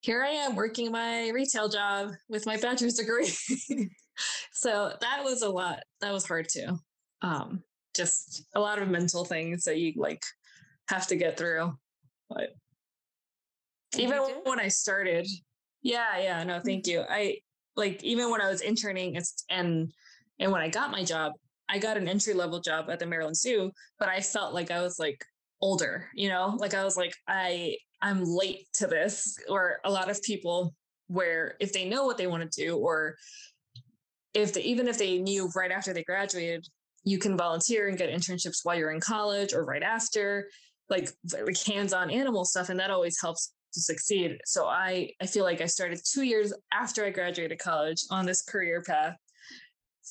[0.00, 3.30] here i am working my retail job with my bachelor's degree
[4.52, 6.78] so that was a lot that was hard too
[7.20, 7.62] um
[7.94, 10.22] just a lot of mental things that you like
[10.88, 11.70] have to get through
[12.30, 12.54] but
[13.98, 15.26] even when I started,
[15.82, 16.66] yeah, yeah, no, mm-hmm.
[16.66, 17.04] thank you.
[17.08, 17.38] I
[17.76, 19.16] like even when I was interning
[19.50, 19.92] and
[20.38, 21.32] and when I got my job,
[21.68, 24.80] I got an entry level job at the Maryland Zoo, but I felt like I
[24.82, 25.24] was like
[25.60, 29.36] older, you know, like I was like I I'm late to this.
[29.48, 30.74] Or a lot of people
[31.08, 33.16] where if they know what they want to do, or
[34.34, 36.66] if they even if they knew right after they graduated,
[37.04, 40.48] you can volunteer and get internships while you're in college or right after,
[40.88, 44.38] like like hands-on animal stuff, and that always helps to succeed.
[44.46, 48.42] So I I feel like I started 2 years after I graduated college on this
[48.42, 49.16] career path.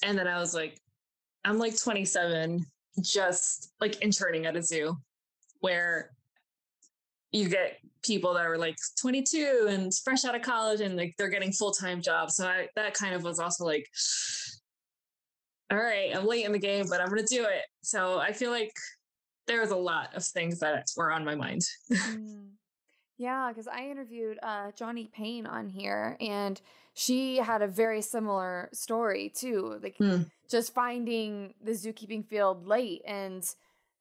[0.04, 0.80] And then I was like
[1.46, 2.66] I'm like 27
[3.02, 4.96] just like interning at a zoo
[5.60, 6.12] where
[7.32, 11.30] you get people that are like 22 and fresh out of college and like they're
[11.30, 12.36] getting full-time jobs.
[12.36, 13.88] So I that kind of was also like
[15.72, 17.64] all right, I'm late in the game, but I'm going to do it.
[17.82, 18.72] So I feel like
[19.48, 21.62] there was a lot of things that were on my mind.
[21.92, 22.50] mm.
[23.24, 26.60] Yeah, because I interviewed uh, Johnny Payne on here, and
[26.94, 29.80] she had a very similar story too.
[29.82, 30.30] Like mm.
[30.50, 33.42] just finding the zookeeping field late and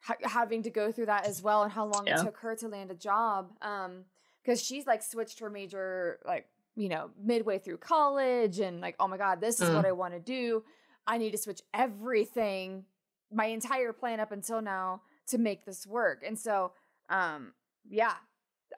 [0.01, 2.21] ha- having to go through that as well, and how long yeah.
[2.21, 3.53] it took her to land a job.
[3.63, 4.07] Um,
[4.43, 9.07] because she's like switched her major like you know midway through college, and like oh
[9.07, 9.77] my god, this is mm.
[9.77, 10.65] what I want to do.
[11.07, 12.87] I need to switch everything,
[13.33, 16.25] my entire plan up until now to make this work.
[16.27, 16.73] And so,
[17.09, 17.53] um,
[17.89, 18.15] yeah,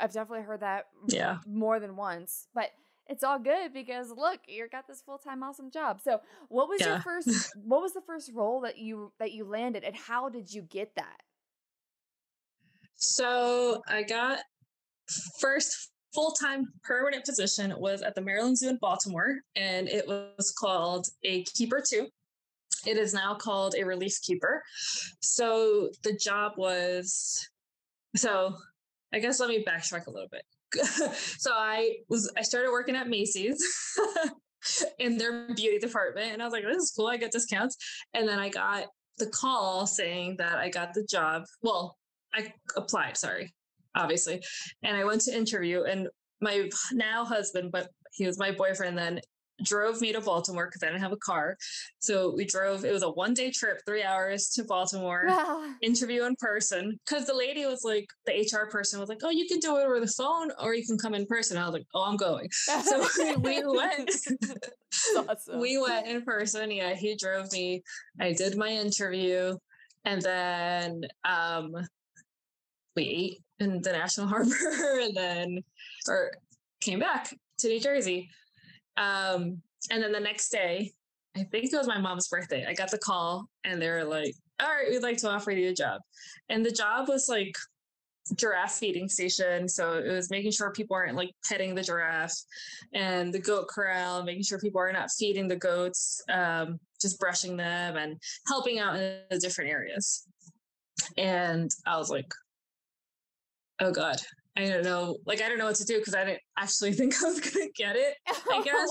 [0.00, 1.38] I've definitely heard that yeah.
[1.46, 2.48] more than once.
[2.54, 2.70] But
[3.06, 6.00] it's all good because look, you got this full time awesome job.
[6.02, 6.88] So, what was yeah.
[6.88, 7.52] your first?
[7.64, 10.94] what was the first role that you that you landed, and how did you get
[10.96, 11.20] that?
[12.96, 14.38] So I got
[15.40, 20.54] first full time permanent position was at the Maryland Zoo in Baltimore, and it was
[20.58, 22.06] called a keeper two.
[22.86, 24.62] It is now called a relief keeper.
[25.20, 27.46] So the job was
[28.16, 28.54] so
[29.14, 30.42] I guess let me backtrack a little bit.
[31.38, 33.64] so I was I started working at Macy's
[34.98, 37.06] in their beauty department, and I was like, "This is cool.
[37.06, 37.76] I get discounts."
[38.12, 38.86] And then I got
[39.18, 41.44] the call saying that I got the job.
[41.62, 41.96] Well,
[42.34, 43.16] I applied.
[43.16, 43.54] Sorry,
[43.94, 44.42] obviously,
[44.82, 46.08] and I went to interview, and
[46.40, 49.20] my now husband, but he was my boyfriend then.
[49.62, 51.56] Drove me to Baltimore because I didn't have a car.
[52.00, 55.72] So we drove, it was a one day trip, three hours to Baltimore, wow.
[55.82, 56.98] interview in person.
[57.06, 59.84] Because the lady was like, the HR person was like, oh, you can do it
[59.84, 61.56] over the phone or you can come in person.
[61.56, 62.48] I was like, oh, I'm going.
[62.50, 63.06] So
[63.38, 64.10] we, went.
[65.28, 65.60] awesome.
[65.60, 66.70] We went in person.
[66.70, 67.82] Yeah, he drove me.
[68.20, 69.56] I did my interview.
[70.04, 71.74] And then um,
[72.96, 74.54] we ate in the National Harbor
[75.00, 75.64] and then,
[76.08, 76.32] or
[76.80, 78.28] came back to New Jersey.
[78.96, 80.92] Um, and then the next day,
[81.36, 84.34] I think it was my mom's birthday, I got the call and they were like,
[84.60, 86.00] all right, we'd like to offer you a job.
[86.48, 87.56] And the job was like
[88.36, 89.68] giraffe feeding station.
[89.68, 92.34] So it was making sure people aren't like petting the giraffe
[92.92, 97.56] and the goat corral, making sure people are not feeding the goats, um, just brushing
[97.56, 100.26] them and helping out in the different areas.
[101.18, 102.32] And I was like,
[103.80, 104.16] oh God,
[104.56, 105.16] I don't know.
[105.26, 107.66] Like, I don't know what to do because I didn't actually think I was going
[107.66, 108.14] to get it.
[108.50, 108.88] I guess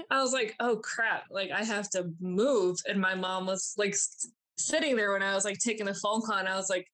[0.10, 1.24] I was like, oh crap.
[1.30, 2.78] Like, I have to move.
[2.88, 3.94] And my mom was like
[4.58, 6.86] sitting there when I was like taking the phone call and I was like,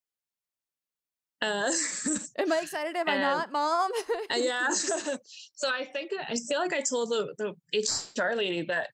[1.40, 1.70] uh,
[2.38, 2.96] Am I excited?
[2.96, 3.90] Am I not, mom?
[4.30, 4.70] Uh, yeah.
[4.70, 7.82] so I think I feel like I told the, the
[8.22, 8.90] HR lady that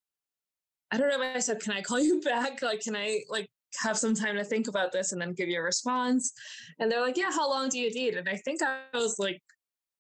[0.91, 2.63] I don't know if I said, can I call you back?
[2.63, 5.59] Like, can I like have some time to think about this and then give you
[5.59, 6.33] a response.
[6.79, 8.15] And they're like, yeah, how long do you need?
[8.15, 9.43] And I think I was like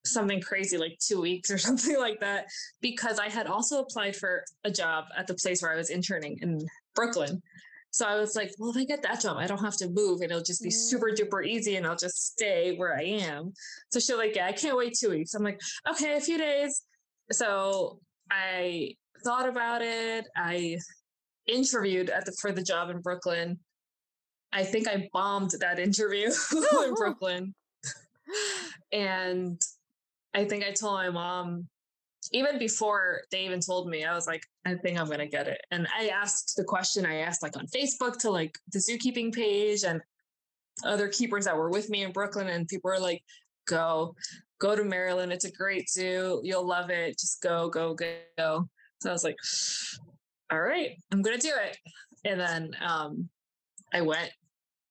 [0.04, 2.46] something crazy, like two weeks or something like that,
[2.80, 6.38] because I had also applied for a job at the place where I was interning
[6.42, 6.60] in
[6.94, 7.42] Brooklyn.
[7.90, 10.20] So I was like, well, if I get that job, I don't have to move
[10.20, 11.16] and it'll just be super mm.
[11.16, 13.52] duper easy and I'll just stay where I am.
[13.90, 15.34] So she's like, yeah, I can't wait two weeks.
[15.34, 16.82] I'm like, okay, a few days.
[17.32, 18.00] So
[18.30, 20.26] I thought about it.
[20.36, 20.78] I
[21.48, 23.58] interviewed at the for the job in Brooklyn.
[24.52, 26.30] I think I bombed that interview
[26.84, 27.54] in Brooklyn.
[28.92, 29.60] and
[30.34, 31.68] I think I told my mom
[32.32, 35.60] even before they even told me, I was like, I think I'm gonna get it.
[35.70, 39.84] And I asked the question I asked like on Facebook to like the zookeeping page
[39.84, 40.00] and
[40.84, 43.22] other keepers that were with me in Brooklyn, and people were like,
[43.66, 44.14] go,
[44.60, 45.32] go to Maryland.
[45.32, 46.40] It's a great zoo.
[46.44, 47.18] You'll love it.
[47.18, 48.68] Just go, go, go.
[49.00, 49.36] So I was like,
[50.50, 51.76] all right, I'm going to do it.
[52.24, 53.28] And then um,
[53.92, 54.30] I went,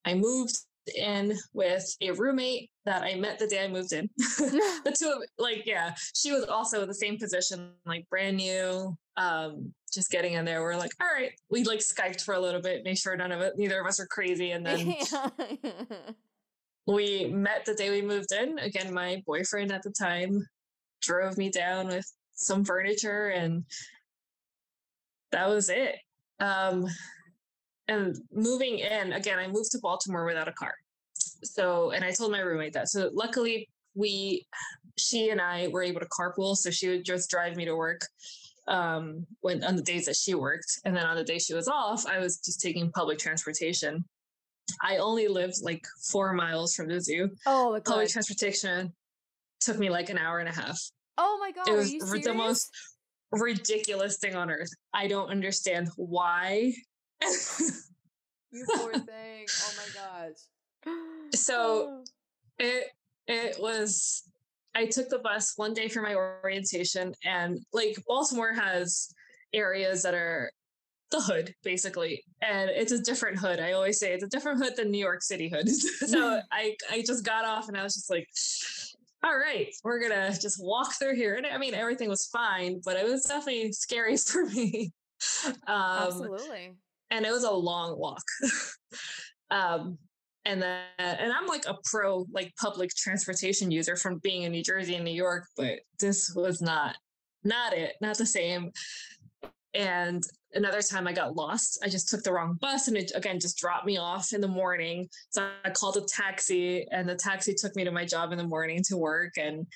[0.05, 0.57] I moved
[0.95, 4.09] in with a roommate that I met the day I moved in.
[4.17, 8.95] the two of like, yeah, she was also in the same position, like brand new,
[9.17, 10.61] um, just getting in there.
[10.61, 13.41] We're like, all right, we like Skyped for a little bit, make sure none of
[13.41, 14.51] it, neither of us are crazy.
[14.51, 14.95] And then
[16.87, 18.59] we met the day we moved in.
[18.59, 20.45] Again, my boyfriend at the time
[21.01, 23.65] drove me down with some furniture and
[25.31, 25.95] that was it.
[26.39, 26.85] Um,
[27.87, 30.73] and moving in again, I moved to Baltimore without a car.
[31.43, 32.89] So, and I told my roommate that.
[32.89, 34.45] So, luckily, we,
[34.97, 36.55] she and I were able to carpool.
[36.55, 38.01] So she would just drive me to work
[38.67, 41.67] um, when on the days that she worked, and then on the day she was
[41.67, 44.03] off, I was just taking public transportation.
[44.83, 47.29] I only lived like four miles from the zoo.
[47.45, 48.93] Oh, public transportation
[49.61, 50.77] took me like an hour and a half.
[51.17, 51.67] Oh my god!
[51.69, 52.69] It was the most
[53.31, 54.69] ridiculous thing on earth.
[54.93, 56.73] I don't understand why.
[58.51, 59.45] you poor thing.
[59.49, 60.95] Oh my gosh.
[61.33, 62.03] So
[62.59, 62.87] it
[63.27, 64.23] it was
[64.75, 69.09] I took the bus one day for my orientation and like Baltimore has
[69.53, 70.51] areas that are
[71.09, 74.73] the hood basically and it's a different hood i always say it's a different hood
[74.75, 78.09] than new york city hood so i i just got off and i was just
[78.09, 78.27] like
[79.23, 81.35] all right, we're gonna just walk through here.
[81.35, 84.91] And I mean, everything was fine, but it was definitely scary for me.
[85.67, 86.75] Um, Absolutely.
[87.09, 88.23] And it was a long walk.
[89.51, 89.97] um,
[90.45, 94.63] and then, and I'm like a pro like public transportation user from being in New
[94.63, 96.95] Jersey and New York, but this was not
[97.43, 98.71] not it, not the same.
[99.73, 101.79] And another time I got lost.
[101.83, 104.47] I just took the wrong bus and it again just dropped me off in the
[104.47, 105.09] morning.
[105.29, 108.43] So I called a taxi and the taxi took me to my job in the
[108.43, 109.33] morning to work.
[109.37, 109.67] And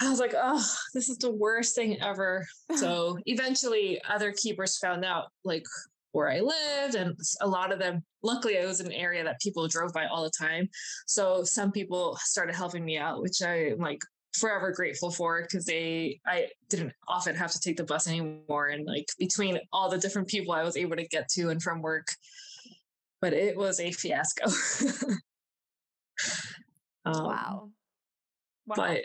[0.00, 0.64] I was like, oh,
[0.94, 2.46] this is the worst thing ever.
[2.76, 5.64] So eventually other keepers found out like
[6.12, 9.68] where I lived and a lot of them luckily it was an area that people
[9.68, 10.68] drove by all the time.
[11.06, 14.00] So some people started helping me out, which I'm like
[14.34, 18.86] forever grateful for because they I didn't often have to take the bus anymore and
[18.86, 22.08] like between all the different people I was able to get to and from work.
[23.20, 24.46] But it was a fiasco.
[27.06, 27.70] Um, wow.
[28.66, 28.74] wow.
[28.76, 29.00] but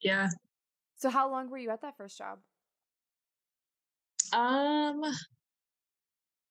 [0.00, 0.28] yeah.
[0.94, 2.38] So how long were you at that first job?
[4.32, 5.02] Um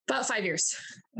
[0.09, 0.75] about five years.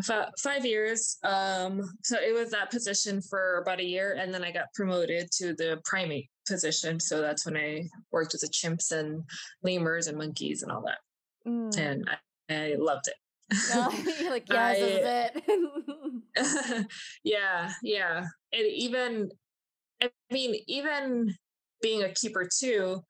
[0.05, 4.43] About five years um so it was that position for about a year and then
[4.43, 6.99] i got promoted to the primate position.
[6.99, 9.23] So that's when I worked with the chimps and
[9.63, 10.99] lemurs and monkeys and all that.
[11.47, 11.77] Mm.
[11.77, 12.09] And
[12.49, 13.15] I, I, loved it.
[13.73, 13.89] No,
[14.29, 16.87] like, yes, I, this is it.
[17.23, 18.25] yeah, yeah.
[18.51, 19.29] And even,
[20.01, 21.33] I mean, even
[21.81, 23.03] being a keeper too,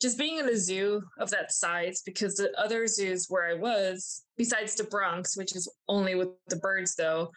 [0.00, 4.24] just being in a zoo of that size, because the other zoos where I was,
[4.36, 7.30] besides the Bronx, which is only with the birds though,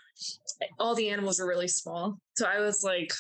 [0.78, 2.18] all the animals were really small.
[2.36, 3.14] So I was like,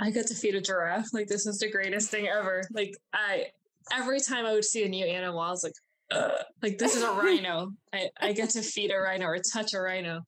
[0.00, 1.08] I got to feed a giraffe.
[1.12, 2.62] Like this is the greatest thing ever.
[2.72, 3.46] Like I
[3.92, 5.74] every time I would see a new animal, I was like,
[6.10, 6.32] Ugh.
[6.62, 7.72] like this is a rhino.
[7.92, 10.22] I, I get to feed a rhino or touch a rhino.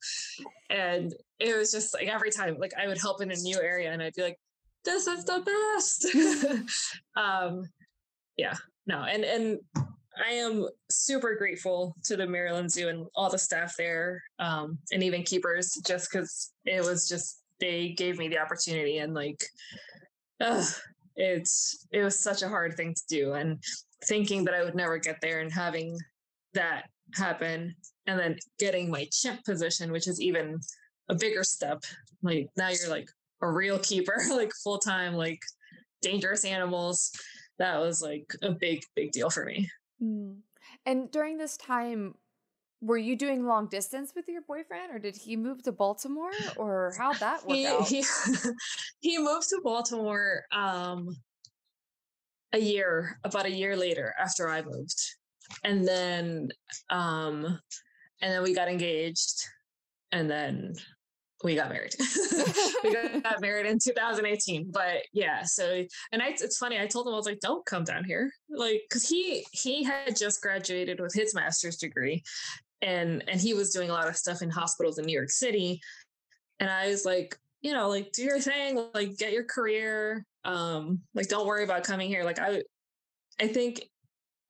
[0.69, 3.91] And it was just like every time, like I would help in a new area
[3.91, 4.39] and I'd be like,
[4.85, 5.41] this is the
[5.75, 6.95] best.
[7.17, 7.63] um
[8.37, 8.55] yeah,
[8.87, 9.59] no, and and
[10.25, 15.03] I am super grateful to the Maryland Zoo and all the staff there, um, and
[15.03, 19.43] even keepers, just because it was just they gave me the opportunity and like
[21.15, 23.61] it's it was such a hard thing to do and
[24.05, 25.97] thinking that I would never get there and having
[26.53, 26.85] that
[27.15, 27.75] happen
[28.07, 30.59] and then getting my chimp position which is even
[31.09, 31.83] a bigger step.
[32.21, 33.09] Like now you're like
[33.41, 35.41] a real keeper like full time like
[36.01, 37.11] dangerous animals.
[37.57, 39.69] That was like a big big deal for me.
[40.01, 40.37] Mm.
[40.85, 42.13] and during this time
[42.81, 46.93] were you doing long distance with your boyfriend or did he move to baltimore or
[46.97, 48.03] how'd that work he, out he,
[49.01, 51.09] he moved to baltimore um
[52.53, 54.99] a year about a year later after i moved
[55.63, 56.49] and then
[56.89, 57.59] um
[58.21, 59.43] and then we got engaged
[60.11, 60.73] and then
[61.43, 61.95] we got married.
[62.83, 64.71] we got married in 2018.
[64.71, 66.79] But yeah, so and I, it's funny.
[66.79, 70.17] I told him I was like, "Don't come down here," like because he he had
[70.17, 72.23] just graduated with his master's degree,
[72.81, 75.81] and and he was doing a lot of stuff in hospitals in New York City.
[76.59, 80.25] And I was like, you know, like do your thing, like get your career.
[80.45, 82.23] Um, like don't worry about coming here.
[82.23, 82.63] Like I
[83.39, 83.81] I think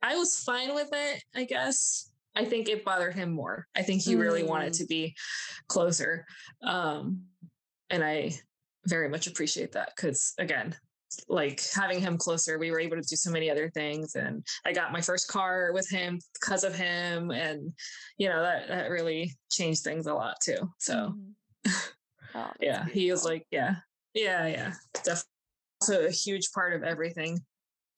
[0.01, 2.11] I was fine with it, I guess.
[2.35, 3.67] I think it bothered him more.
[3.75, 4.77] I think he really wanted mm.
[4.77, 5.15] to be
[5.67, 6.25] closer.
[6.63, 7.23] Um,
[7.89, 8.33] and I
[8.85, 10.75] very much appreciate that because again,
[11.27, 14.15] like having him closer, we were able to do so many other things.
[14.15, 17.31] And I got my first car with him because of him.
[17.31, 17.73] And,
[18.17, 20.69] you know, that, that really changed things a lot too.
[20.79, 21.15] So,
[21.65, 21.71] mm-hmm.
[22.35, 22.93] oh, yeah, beautiful.
[22.93, 23.75] he was like, yeah,
[24.13, 25.25] yeah, yeah, definitely
[25.81, 27.39] also a huge part of everything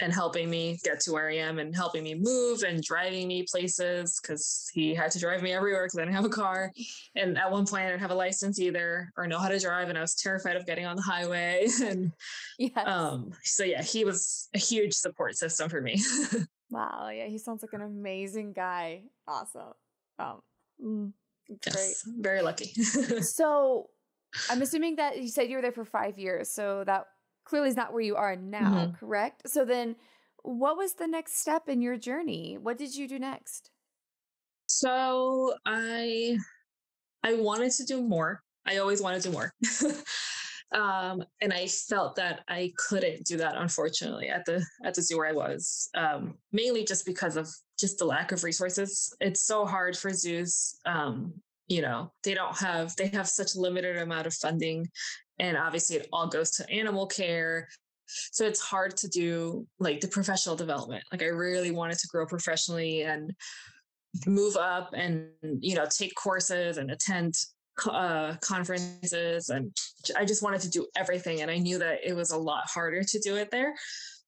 [0.01, 3.43] and helping me get to where I am and helping me move and driving me
[3.43, 6.71] places because he had to drive me everywhere because I didn't have a car.
[7.15, 9.89] And at one point I didn't have a license either or know how to drive
[9.89, 11.67] and I was terrified of getting on the highway.
[11.83, 12.11] and
[12.57, 12.87] yes.
[12.87, 16.01] um so yeah, he was a huge support system for me.
[16.71, 19.03] wow, yeah, he sounds like an amazing guy.
[19.27, 19.73] Awesome.
[20.17, 20.41] Um
[20.83, 21.13] mm,
[21.47, 22.23] yes, great.
[22.23, 22.73] Very lucky.
[23.21, 23.89] so
[24.49, 26.49] I'm assuming that you said you were there for five years.
[26.49, 27.05] So that
[27.51, 28.95] clearly is not where you are now, mm-hmm.
[28.95, 29.41] correct?
[29.49, 29.97] So then
[30.41, 32.57] what was the next step in your journey?
[32.57, 33.69] What did you do next?
[34.67, 36.37] So I
[37.23, 38.41] I wanted to do more.
[38.65, 39.53] I always wanted to do more.
[40.71, 45.17] um, and I felt that I couldn't do that, unfortunately, at the at the zoo
[45.17, 49.13] where I was, um, mainly just because of just the lack of resources.
[49.19, 50.77] It's so hard for zoos.
[50.85, 51.33] Um,
[51.67, 54.87] you know, they don't have they have such limited amount of funding
[55.41, 57.67] and obviously it all goes to animal care.
[58.31, 61.03] So it's hard to do like the professional development.
[61.11, 63.33] Like i really wanted to grow professionally and
[64.25, 67.33] move up and you know take courses and attend
[67.89, 69.71] uh, conferences and
[70.17, 73.01] i just wanted to do everything and i knew that it was a lot harder
[73.03, 73.73] to do it there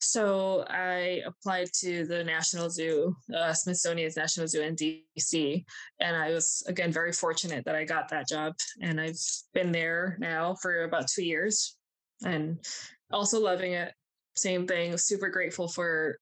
[0.04, 5.64] so I applied to the National Zoo, uh, Smithsonian's National Zoo in DC.
[6.00, 8.54] And I was, again, very fortunate that I got that job.
[8.82, 9.20] And I've
[9.54, 11.78] been there now for about two years
[12.26, 12.60] and
[13.12, 13.94] also loving it.
[14.36, 16.18] Same thing, super grateful for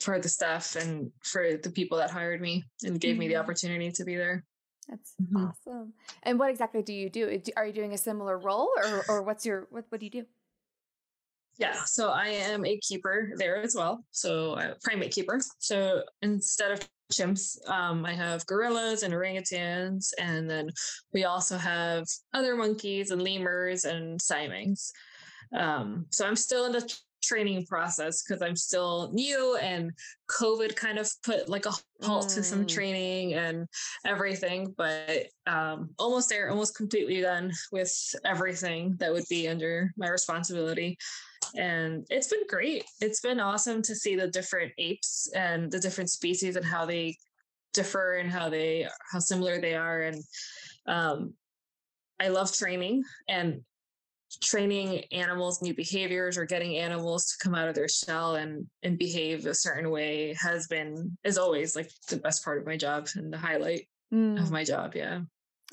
[0.00, 3.20] for the staff and for the people that hired me and gave mm-hmm.
[3.20, 3.42] me the mm-hmm.
[3.42, 4.44] opportunity to be there.
[4.88, 5.46] That's mm-hmm.
[5.46, 5.92] awesome.
[6.24, 7.40] And what exactly do you do?
[7.56, 10.24] Are you doing a similar role or, or what's your, what, what do you do?
[11.62, 14.04] Yeah, so I am a keeper there as well.
[14.10, 15.38] So a primate keeper.
[15.60, 20.70] So instead of chimps, um, I have gorillas and orangutans, and then
[21.12, 22.04] we also have
[22.34, 24.90] other monkeys and lemurs and siamangs.
[25.56, 26.92] Um, so I'm still in the
[27.22, 29.92] training process because I'm still new and
[30.30, 32.34] COVID kind of put like a halt mm.
[32.34, 32.68] to some mm.
[32.68, 33.66] training and
[34.04, 37.92] everything, but um, almost there, almost completely done with
[38.24, 40.96] everything that would be under my responsibility.
[41.56, 42.84] And it's been great.
[43.00, 47.16] It's been awesome to see the different apes and the different species and how they
[47.74, 50.02] differ and how they how similar they are.
[50.02, 50.22] And
[50.86, 51.34] um,
[52.20, 53.62] I love training and
[54.40, 58.98] training animals new behaviors or getting animals to come out of their shell and and
[58.98, 63.08] behave a certain way has been is always like the best part of my job
[63.16, 64.40] and the highlight mm.
[64.40, 65.20] of my job yeah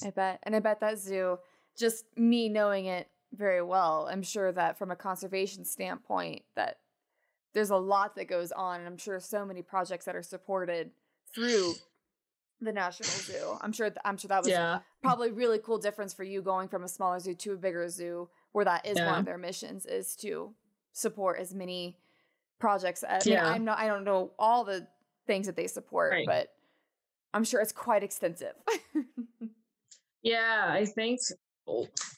[0.05, 1.37] i bet and i bet that zoo
[1.77, 6.77] just me knowing it very well i'm sure that from a conservation standpoint that
[7.53, 10.91] there's a lot that goes on and i'm sure so many projects that are supported
[11.33, 11.73] through
[12.61, 14.79] the national zoo i'm sure th- i'm sure that was yeah.
[15.01, 18.27] probably really cool difference for you going from a smaller zoo to a bigger zoo
[18.51, 19.09] where that is yeah.
[19.09, 20.53] one of their missions is to
[20.93, 21.97] support as many
[22.59, 23.41] projects as yeah.
[23.41, 24.87] I mean, I'm not I don't know all the
[25.27, 26.25] things that they support, right.
[26.25, 26.49] but
[27.33, 28.53] I'm sure it's quite extensive.
[30.23, 31.19] yeah, I think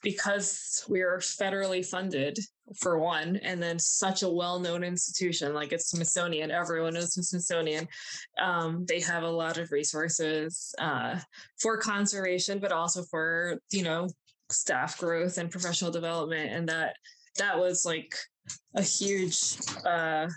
[0.02, 2.40] because we're federally funded
[2.80, 6.52] for one, and then such a well-known institution like it's Smithsonian.
[6.52, 7.88] Everyone knows the Smithsonian.
[8.42, 11.20] Um, they have a lot of resources uh,
[11.60, 14.08] for conservation, but also for you know
[14.52, 16.95] staff growth and professional development and that
[17.38, 18.16] that was like
[18.76, 20.28] a huge uh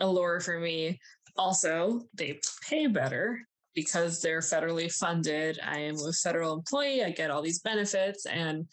[0.00, 0.98] allure for me.
[1.36, 3.40] Also they pay better
[3.74, 5.58] because they're federally funded.
[5.62, 7.04] I am a federal employee.
[7.04, 8.66] I get all these benefits and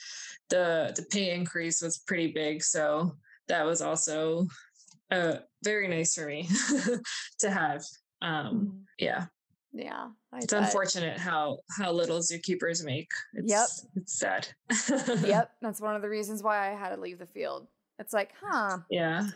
[0.49, 2.63] the the pay increase was pretty big.
[2.63, 3.15] So
[3.47, 4.47] that was also
[5.11, 6.47] uh, very nice for me
[7.39, 7.83] to have.
[8.21, 9.25] Um yeah.
[9.73, 10.07] Yeah.
[10.34, 10.63] I it's bet.
[10.63, 13.09] unfortunate how how little zookeepers make.
[13.34, 13.67] It's, yep.
[13.95, 14.47] It's sad.
[15.23, 15.51] yep.
[15.61, 17.67] That's one of the reasons why I had to leave the field.
[17.99, 18.79] It's like, huh.
[18.89, 19.27] Yeah.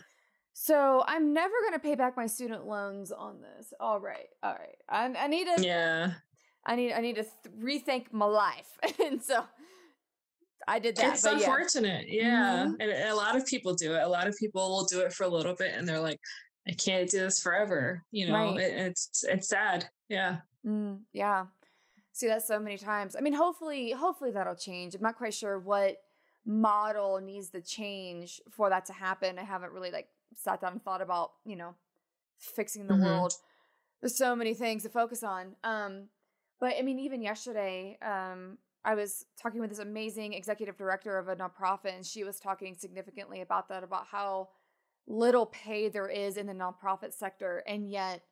[0.54, 3.72] So I'm never going to pay back my student loans on this.
[3.78, 4.26] All right.
[4.42, 4.76] All right.
[4.88, 5.62] I, I need to.
[5.62, 6.12] Yeah.
[6.66, 6.92] I need.
[6.92, 9.44] I need to th- rethink my life, and so
[10.66, 11.14] I did that.
[11.14, 12.06] It's unfortunate.
[12.08, 12.64] Yeah, yeah.
[12.66, 12.80] Mm-hmm.
[12.80, 14.02] and a lot of people do it.
[14.02, 16.20] A lot of people will do it for a little bit, and they're like,
[16.68, 18.04] I can't do this forever.
[18.10, 18.60] You know, right.
[18.60, 19.88] it, it's it's sad.
[20.08, 20.38] Yeah.
[20.68, 21.46] Mm, yeah.
[22.12, 23.16] See that so many times.
[23.16, 24.94] I mean, hopefully, hopefully that'll change.
[24.94, 25.98] I'm not quite sure what
[26.44, 29.38] model needs to change for that to happen.
[29.38, 31.74] I haven't really like sat down and thought about, you know,
[32.38, 33.04] fixing the mm-hmm.
[33.04, 33.34] world.
[34.00, 35.56] There's so many things to focus on.
[35.64, 36.08] Um,
[36.60, 41.28] but I mean, even yesterday, um, I was talking with this amazing executive director of
[41.28, 44.48] a nonprofit, and she was talking significantly about that, about how
[45.06, 48.22] little pay there is in the nonprofit sector, and yet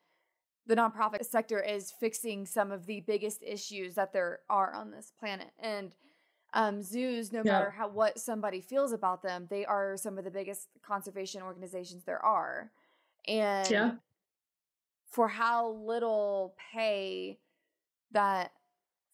[0.67, 5.13] the nonprofit sector is fixing some of the biggest issues that there are on this
[5.19, 5.51] planet.
[5.59, 5.93] And
[6.55, 7.53] um, zoos, no yeah.
[7.53, 12.05] matter how what somebody feels about them, they are some of the biggest conservation organizations
[12.05, 12.71] there are.
[13.29, 13.91] And yeah.
[15.09, 17.39] for how little pay
[18.13, 18.53] that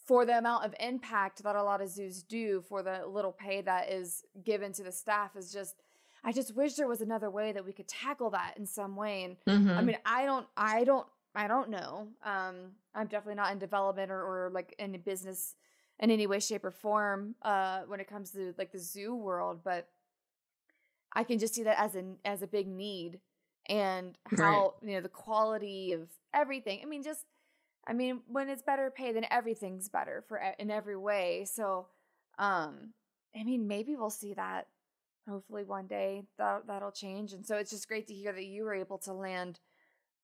[0.07, 3.61] for the amount of impact that a lot of zoos do for the little pay
[3.63, 5.77] that is given to the staff is just
[6.25, 9.25] I just wish there was another way that we could tackle that in some way.
[9.25, 9.77] And mm-hmm.
[9.77, 12.09] I mean, I don't, I don't I don't know.
[12.25, 15.55] Um, I'm definitely not in development or, or like in business
[15.99, 19.61] in any way, shape, or form uh, when it comes to like the zoo world,
[19.65, 19.89] but
[21.15, 23.21] I can just see that as an as a big need
[23.67, 24.91] and how right.
[24.91, 26.81] you know the quality of everything.
[26.83, 27.25] I mean, just
[27.87, 31.47] I mean, when it's better pay, then everything's better for in every way.
[31.51, 31.87] So,
[32.39, 32.93] um,
[33.39, 34.69] I mean, maybe we'll see that.
[35.29, 37.33] Hopefully, one day that that'll change.
[37.33, 39.61] And so, it's just great to hear that you were able to land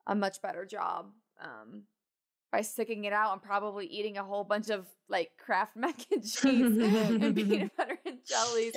[0.08, 1.84] a much better job um,
[2.50, 6.22] by sticking it out and probably eating a whole bunch of like Kraft mac and
[6.22, 8.74] cheese and peanut butter and jellies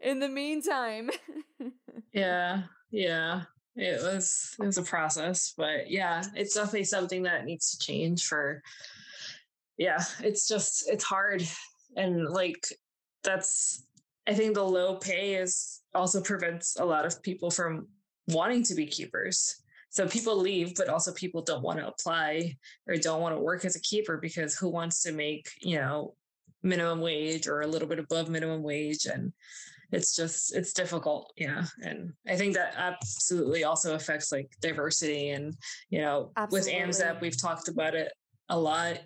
[0.00, 1.10] in the meantime.
[2.12, 3.42] yeah, yeah.
[3.78, 8.24] It was it was a process, but yeah, it's definitely something that needs to change
[8.24, 8.62] for
[9.76, 11.42] yeah, it's just it's hard
[11.94, 12.66] and like
[13.22, 13.84] that's
[14.26, 17.88] I think the low pay is also prevents a lot of people from
[18.28, 19.62] wanting to be keepers
[19.96, 22.54] so people leave but also people don't want to apply
[22.86, 26.14] or don't want to work as a keeper because who wants to make you know
[26.62, 29.06] minimum wage or a little bit above minimum wage?
[29.06, 29.32] And
[29.92, 31.64] it's just it's difficult yeah.
[31.82, 35.54] And i think that absolutely also affects like diversity and
[35.88, 36.74] you know absolutely.
[36.74, 38.12] with AMZAP we've talked about it
[38.50, 38.98] a lot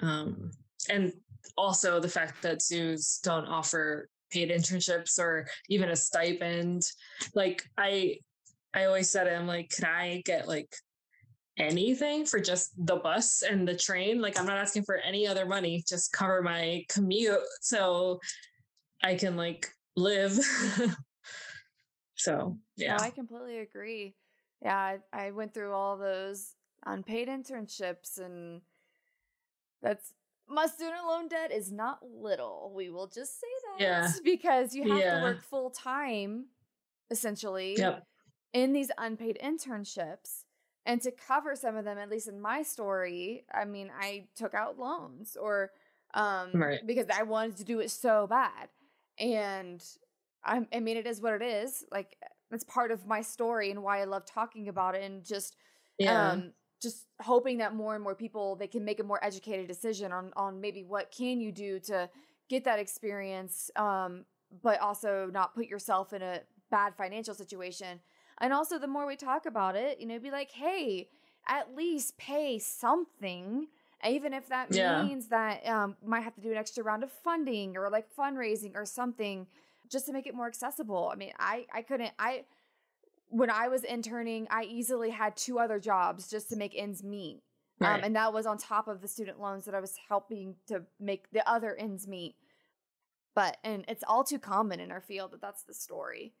[0.00, 0.50] um,
[0.88, 1.12] and
[1.56, 6.82] also the fact that zoos don't offer paid internships or even a stipend.
[7.34, 8.16] Like i
[8.74, 10.74] I always said it, I'm like, can I get like
[11.58, 14.20] anything for just the bus and the train?
[14.20, 18.20] Like, I'm not asking for any other money, just cover my commute so
[19.02, 20.32] I can like live.
[22.14, 22.96] so, yeah.
[22.96, 24.14] No, I completely agree.
[24.62, 26.54] Yeah, I, I went through all those
[26.86, 28.62] unpaid internships, and
[29.82, 30.14] that's
[30.48, 32.72] my student loan debt is not little.
[32.74, 33.82] We will just say that.
[33.82, 34.12] Yeah.
[34.24, 35.16] Because you have yeah.
[35.16, 36.46] to work full time,
[37.10, 37.74] essentially.
[37.76, 38.06] Yep
[38.52, 40.44] in these unpaid internships.
[40.84, 44.52] And to cover some of them, at least in my story, I mean, I took
[44.52, 45.70] out loans or
[46.14, 46.80] um, right.
[46.84, 48.68] because I wanted to do it so bad.
[49.18, 49.82] And
[50.44, 51.84] I, I mean, it is what it is.
[51.92, 52.16] Like
[52.50, 55.56] it's part of my story and why I love talking about it and just,
[55.98, 56.32] yeah.
[56.32, 60.10] um, just hoping that more and more people they can make a more educated decision
[60.10, 62.10] on on maybe what can you do to
[62.50, 64.24] get that experience um
[64.62, 66.40] but also not put yourself in a
[66.70, 68.00] bad financial situation
[68.40, 71.08] and also the more we talk about it you know be like hey
[71.48, 73.66] at least pay something
[74.08, 75.02] even if that yeah.
[75.02, 78.74] means that um might have to do an extra round of funding or like fundraising
[78.74, 79.46] or something
[79.88, 82.44] just to make it more accessible i mean i i couldn't i
[83.32, 87.40] when I was interning, I easily had two other jobs just to make ends meet.
[87.80, 87.94] Um, right.
[87.94, 90.82] Um, and that was on top of the student loans that I was helping to
[91.00, 92.36] make the other ends meet.
[93.34, 96.34] But, and it's all too common in our field that that's the story.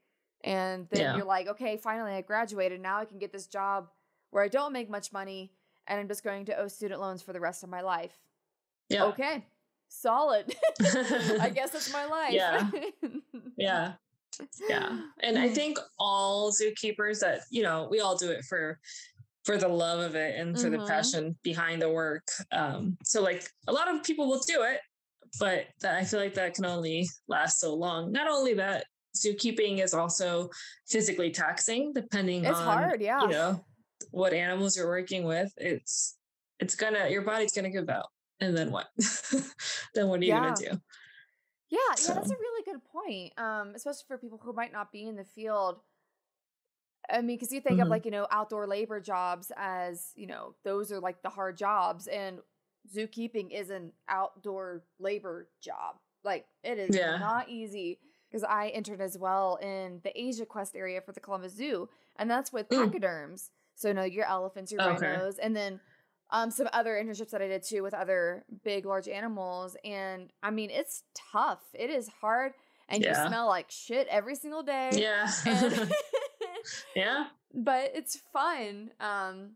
[0.44, 1.16] And then yeah.
[1.16, 2.80] you're like, okay, finally I graduated.
[2.80, 3.88] Now I can get this job
[4.30, 5.52] where I don't make much money
[5.86, 8.18] and I'm just going to owe student loans for the rest of my life.
[8.88, 9.04] Yeah.
[9.04, 9.44] Okay.
[9.88, 10.54] Solid.
[10.80, 12.32] I guess that's my life.
[12.32, 12.70] Yeah.
[13.56, 13.92] yeah
[14.68, 18.78] yeah and i think all zookeepers that you know we all do it for
[19.44, 20.80] for the love of it and for mm-hmm.
[20.80, 24.80] the passion behind the work um so like a lot of people will do it
[25.38, 28.86] but that i feel like that can only last so long not only that
[29.16, 30.48] zookeeping is also
[30.88, 33.64] physically taxing depending it's on hard yeah you know
[34.10, 36.16] what animals you're working with it's
[36.60, 38.06] it's gonna your body's gonna give out
[38.40, 38.86] and then what
[39.94, 40.40] then what are you yeah.
[40.40, 40.80] gonna do
[41.72, 42.12] yeah, so.
[42.12, 43.32] yeah, that's a really good point.
[43.38, 45.80] Um, especially for people who might not be in the field.
[47.10, 47.84] I mean, because you think mm-hmm.
[47.84, 51.56] of like, you know, outdoor labor jobs as, you know, those are like the hard
[51.56, 52.40] jobs, and
[52.94, 55.96] zookeeping is an outdoor labor job.
[56.22, 57.16] Like, it is yeah.
[57.16, 57.98] not easy
[58.32, 62.30] because I entered as well in the Asia Quest area for the Columbus Zoo, and
[62.30, 62.90] that's with mm.
[62.90, 63.50] pachyderms.
[63.74, 65.06] So, no, your elephants, your okay.
[65.06, 65.80] rhinos, and then
[66.32, 69.76] um, some other internships that I did too with other big, large animals.
[69.84, 71.60] And I mean, it's tough.
[71.74, 72.52] It is hard.
[72.88, 73.22] And yeah.
[73.22, 74.90] you smell like shit every single day.
[74.94, 75.30] Yeah.
[75.46, 75.92] And
[76.96, 77.26] yeah.
[77.54, 78.90] But it's fun.
[78.98, 79.52] Um,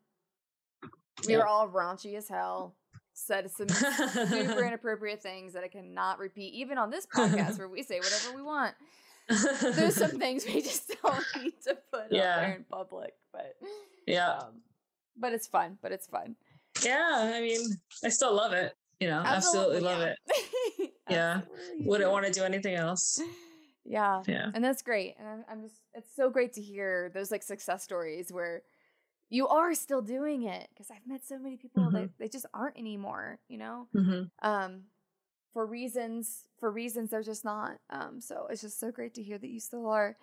[1.27, 1.39] we yeah.
[1.39, 2.75] were all raunchy as hell.
[3.19, 7.83] Said some super inappropriate things that I cannot repeat, even on this podcast where we
[7.83, 8.75] say whatever we want.
[9.29, 12.35] There's some things we just don't need to put yeah.
[12.35, 13.57] out there in public, but
[14.07, 14.61] yeah, um,
[15.17, 15.79] but it's fun.
[15.81, 16.37] But it's fun.
[16.85, 17.61] Yeah, I mean,
[18.05, 18.75] I still love it.
[19.01, 20.85] You know, absolutely, absolutely love yeah.
[20.85, 20.93] it.
[21.09, 21.41] yeah,
[21.81, 23.19] wouldn't want to do anything else.
[23.83, 25.15] Yeah, yeah, and that's great.
[25.19, 28.63] And I'm, I'm just, it's so great to hear those like success stories where
[29.29, 31.97] you are still doing it because I've met so many people mm-hmm.
[31.97, 33.39] that they just aren't anymore.
[33.49, 34.49] You know, mm-hmm.
[34.49, 34.83] um,
[35.53, 37.79] for reasons for reasons they're just not.
[37.91, 40.17] Um, so it's just so great to hear that you still are.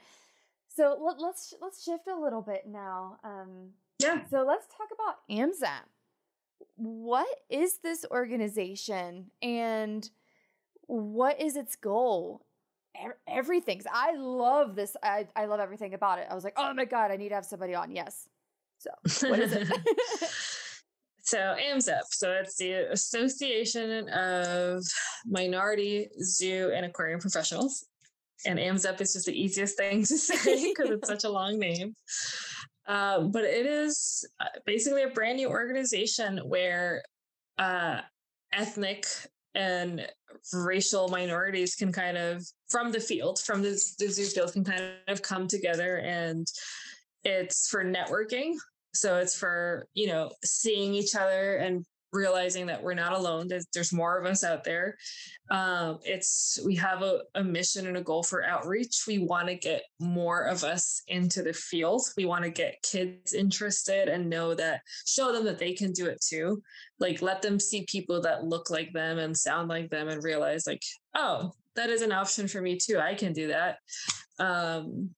[0.68, 3.18] So let, let's let's shift a little bit now.
[3.24, 4.26] Um, yeah.
[4.30, 5.88] So let's talk about AMZAP
[6.76, 10.10] what is this organization and
[10.88, 12.46] what is its goal?
[13.28, 13.82] Everything.
[13.92, 14.96] I love this.
[15.02, 16.28] I, I love everything about it.
[16.30, 17.92] I was like, oh my God, I need to have somebody on.
[17.92, 18.30] Yes.
[19.08, 19.68] So, what is it?
[21.24, 22.04] so, AMZAP.
[22.12, 24.84] So, it's the Association of
[25.26, 27.86] Minority Zoo and Aquarium Professionals.
[28.46, 31.96] And AMZAP is just the easiest thing to say because it's such a long name.
[32.86, 37.02] Um, but it is uh, basically a brand new organization where
[37.58, 38.02] uh,
[38.52, 39.06] ethnic
[39.56, 40.08] and
[40.54, 43.70] racial minorities can kind of from the field from the,
[44.00, 46.48] the zoo field can kind of come together and
[47.24, 48.54] it's for networking
[48.94, 53.66] so it's for you know seeing each other and realizing that we're not alone that
[53.74, 54.96] there's more of us out there.
[55.50, 59.04] Um, it's we have a, a mission and a goal for outreach.
[59.08, 62.04] We want to get more of us into the field.
[62.16, 66.06] We want to get kids interested and know that show them that they can do
[66.06, 66.62] it too.
[67.00, 70.66] Like let them see people that look like them and sound like them and realize
[70.68, 70.84] like
[71.16, 73.00] oh that is an option for me too.
[73.00, 73.80] I can do that.
[74.38, 75.10] Um,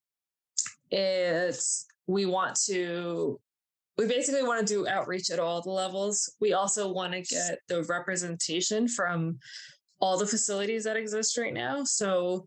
[0.90, 3.40] it's we want to
[3.98, 6.34] we basically want to do outreach at all the levels.
[6.42, 9.40] We also want to get the representation from
[10.00, 11.84] all the facilities that exist right now.
[11.84, 12.46] So,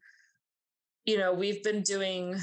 [1.06, 2.36] you know, we've been doing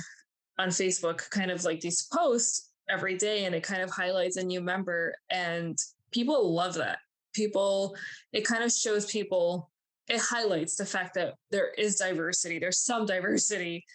[0.57, 4.43] on Facebook kind of like these posts every day, and it kind of highlights a
[4.43, 5.77] new member, and
[6.11, 6.99] people love that.
[7.33, 7.95] People,
[8.31, 9.69] it kind of shows people,
[10.07, 13.85] it highlights the fact that there is diversity, there's some diversity.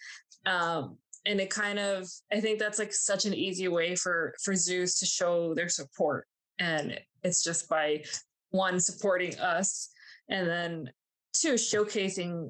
[0.45, 4.55] Um, and it kind of i think that's like such an easy way for for
[4.55, 6.27] zoos to show their support
[6.59, 8.03] and it's just by
[8.49, 9.89] one supporting us
[10.29, 10.89] and then
[11.33, 12.49] two showcasing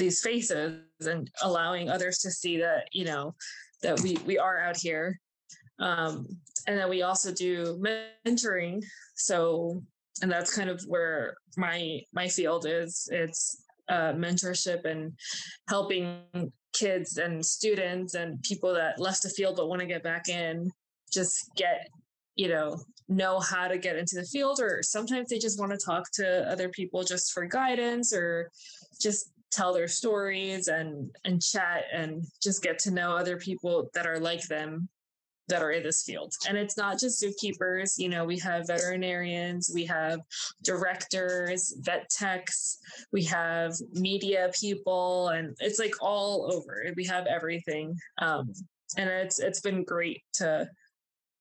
[0.00, 3.34] these faces and allowing others to see that you know
[3.82, 5.18] that we we are out here.
[5.78, 6.26] Um
[6.66, 7.80] and then we also do
[8.26, 8.82] mentoring
[9.14, 9.82] so
[10.22, 13.08] and that's kind of where my my field is.
[13.12, 15.12] It's uh, mentorship and
[15.68, 16.22] helping
[16.72, 20.70] kids and students and people that left the field but want to get back in
[21.12, 21.88] just get
[22.36, 25.78] you know know how to get into the field or sometimes they just want to
[25.78, 28.50] talk to other people just for guidance or
[29.00, 34.06] just tell their stories and and chat and just get to know other people that
[34.06, 34.88] are like them
[35.50, 36.32] that are in this field.
[36.48, 40.20] And it's not just zookeepers, you know, we have veterinarians, we have
[40.62, 42.78] directors, vet techs,
[43.12, 46.84] we have media people, and it's like all over.
[46.96, 47.96] We have everything.
[48.18, 48.52] Um,
[48.96, 50.68] and it's it's been great to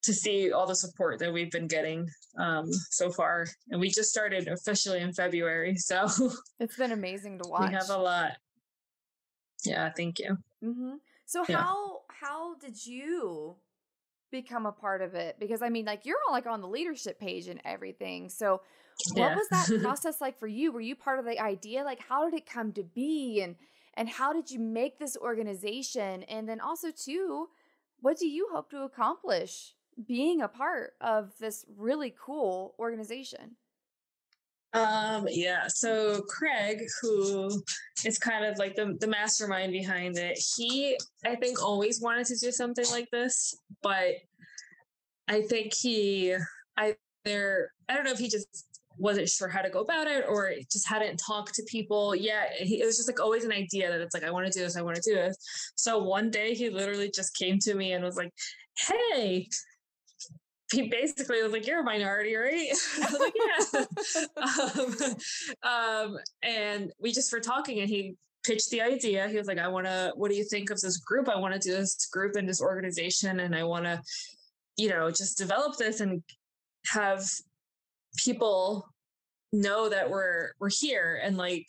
[0.02, 2.08] to see all the support that we've been getting
[2.38, 3.46] um, so far.
[3.70, 5.76] And we just started officially in February.
[5.76, 6.08] So
[6.60, 7.70] it's been amazing to watch.
[7.70, 8.32] We have a lot.
[9.66, 10.38] Yeah, thank you.
[10.64, 10.94] Mm-hmm.
[11.26, 11.58] So yeah.
[11.58, 13.56] how how did you
[14.32, 17.20] become a part of it because I mean like you're all like on the leadership
[17.20, 18.30] page and everything.
[18.30, 18.62] So
[19.14, 20.72] what was that process like for you?
[20.72, 21.84] Were you part of the idea?
[21.84, 23.56] Like how did it come to be and
[23.96, 26.24] and how did you make this organization?
[26.24, 27.50] And then also too,
[28.02, 29.74] what do you hope to accomplish
[30.08, 33.58] being a part of this really cool organization?
[34.74, 35.68] Um, yeah.
[35.68, 37.64] So Craig, who
[38.06, 42.38] is kind of like the, the mastermind behind it, he I think always wanted to
[42.38, 44.16] do something like this, but
[45.28, 46.36] I think he
[46.78, 48.66] either I don't know if he just
[49.00, 52.52] wasn't sure how to go about it or just hadn't talked to people yet.
[52.60, 54.64] He, it was just like always an idea that it's like, I want to do
[54.64, 55.38] this, I want to do this.
[55.76, 58.34] So one day he literally just came to me and was like,
[58.78, 59.48] Hey,
[60.72, 62.70] he basically was like, "You're a minority, right?"
[63.02, 64.26] I was like,
[64.86, 65.06] "Yeah."
[65.64, 69.28] um, um, and we just were talking, and he pitched the idea.
[69.28, 70.14] He was like, "I want to.
[70.16, 71.28] What do you think of this group?
[71.28, 74.02] I want to do this group and this organization, and I want to,
[74.78, 76.22] you know, just develop this and
[76.88, 77.24] have
[78.24, 78.88] people
[79.52, 81.68] know that we're we're here and like,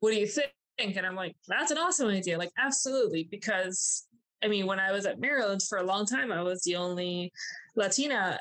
[0.00, 2.38] what do you think?" And I'm like, "That's an awesome idea.
[2.38, 4.06] Like, absolutely, because."
[4.42, 7.32] I mean, when I was at Maryland for a long time, I was the only
[7.76, 8.40] Latina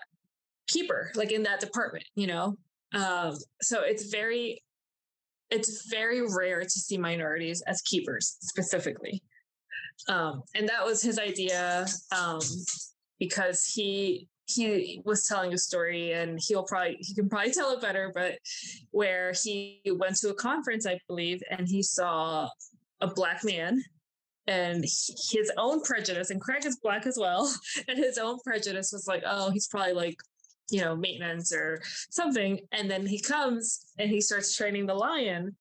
[0.67, 2.55] keeper, like in that department, you know?
[2.93, 4.63] Um, so it's very,
[5.49, 9.21] it's very rare to see minorities as keepers specifically.
[10.07, 11.85] Um, and that was his idea
[12.15, 12.39] um,
[13.19, 17.81] because he he was telling a story and he'll probably he can probably tell it
[17.81, 18.33] better but
[18.89, 22.49] where he went to a conference i believe and he saw
[23.01, 23.79] a black man
[24.47, 27.53] and his own prejudice and craig is black as well
[27.87, 30.17] and his own prejudice was like oh he's probably like
[30.71, 35.55] you know maintenance or something and then he comes and he starts training the lion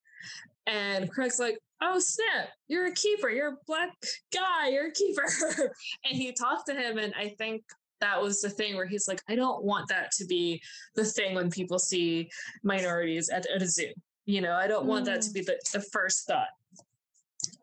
[0.66, 3.91] and craig's like oh snap you're a keeper you're a black
[4.33, 5.26] guy you're a keeper
[6.05, 7.62] and he talked to him and i think
[8.01, 10.61] that was the thing where he's like i don't want that to be
[10.95, 12.29] the thing when people see
[12.62, 13.93] minorities at, at a zoo
[14.26, 15.35] you know i don't want that to mm.
[15.35, 16.49] be the, the first thought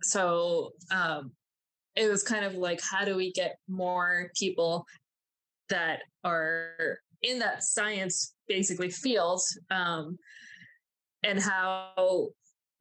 [0.05, 1.31] so um,
[1.95, 4.85] it was kind of like how do we get more people
[5.69, 9.41] that are in that science basically field
[9.71, 10.17] um,
[11.23, 12.27] and how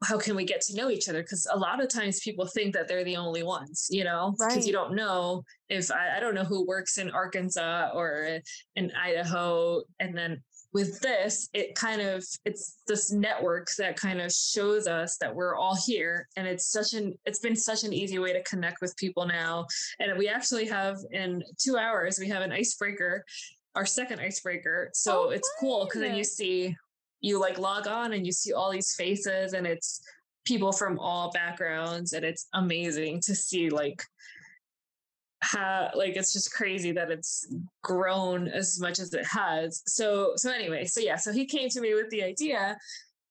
[0.02, 2.74] how can we get to know each other because a lot of times people think
[2.74, 4.66] that they're the only ones you know because right.
[4.66, 8.40] you don't know if I, I, don't know who works in arkansas or
[8.76, 10.42] in idaho and then
[10.74, 15.54] with this it kind of it's this network that kind of shows us that we're
[15.54, 18.94] all here and it's such an it's been such an easy way to connect with
[18.96, 19.66] people now.
[20.00, 23.24] And we actually have in two hours we have an icebreaker
[23.76, 24.90] our second icebreaker.
[24.94, 26.76] So oh, it's cool because then you see
[27.20, 30.02] you like log on and you see all these faces and it's
[30.44, 34.02] people from all backgrounds and it's amazing to see like
[35.44, 37.46] how like it's just crazy that it's
[37.82, 41.80] grown as much as it has so so anyway so yeah so he came to
[41.80, 42.76] me with the idea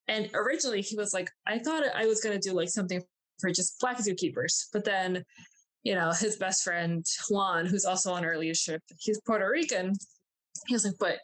[0.07, 3.01] and originally he was like i thought i was to do like something
[3.39, 5.23] for just black zookeepers but then
[5.81, 9.93] you know his best friend juan who's also on our leadership he's puerto rican
[10.67, 11.17] he was like but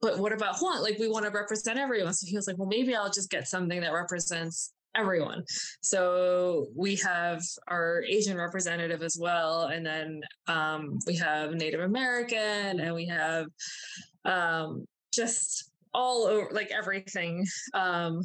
[0.00, 0.82] but what about Juan?
[0.82, 2.12] Like, we want to represent everyone.
[2.12, 5.44] So he was like, well, maybe I'll just get something that represents everyone.
[5.80, 12.80] So we have our Asian representative as well, and then um, we have Native American,
[12.80, 13.46] and we have
[14.24, 17.46] um, just all over, like everything.
[17.72, 18.22] Um,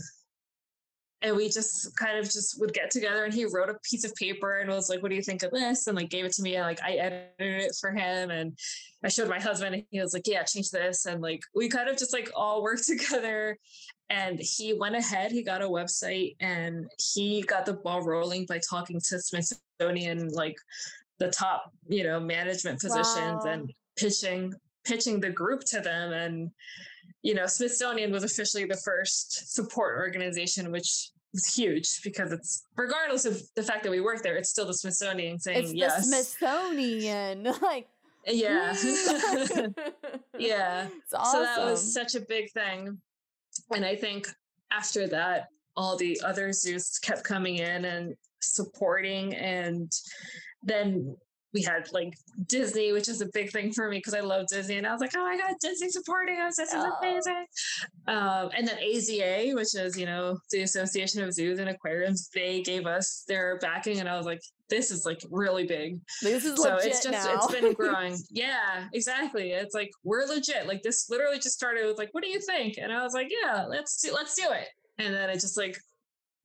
[1.22, 4.15] and we just kind of just would get together and he wrote a piece of
[4.15, 6.41] paper and was like what do you think of this and like gave it to
[6.41, 8.57] me and like i edited it for him and
[9.03, 11.89] i showed my husband and he was like yeah change this and like we kind
[11.89, 13.57] of just like all worked together
[14.10, 18.60] and he went ahead, he got a website and he got the ball rolling by
[18.68, 20.57] talking to Smithsonian, like
[21.20, 23.51] the top, you know, management positions wow.
[23.51, 24.53] and pitching
[24.86, 26.12] pitching the group to them.
[26.14, 26.49] And,
[27.22, 33.26] you know, Smithsonian was officially the first support organization, which was huge because it's regardless
[33.26, 35.97] of the fact that we work there, it's still the Smithsonian saying it's yes.
[35.97, 37.43] the Smithsonian.
[37.62, 37.88] like
[38.26, 38.76] yeah.
[40.39, 40.88] yeah.
[41.14, 41.32] Awesome.
[41.32, 42.99] So that was such a big thing.
[43.76, 44.28] And I think
[44.72, 49.91] after that, all the other zoos kept coming in and supporting and
[50.63, 51.15] then
[51.54, 52.14] we had like
[52.47, 54.78] Disney, which is a big thing for me because I love Disney.
[54.78, 56.58] And I was like, oh my God, Disney supporting us.
[56.58, 56.93] This is oh.
[57.02, 57.45] amazing.
[58.08, 62.62] Um, and then AZA, which is, you know, the Association of Zoos and Aquariums, they
[62.62, 64.00] gave us their backing.
[64.00, 66.00] And I was like, this is like really big.
[66.22, 67.36] This is so it's just, now.
[67.36, 68.16] it's been growing.
[68.30, 69.52] yeah, exactly.
[69.52, 70.68] It's like, we're legit.
[70.68, 72.78] Like this literally just started with like, what do you think?
[72.78, 74.68] And I was like, yeah, let's do, let's do it.
[75.00, 75.78] And then it just like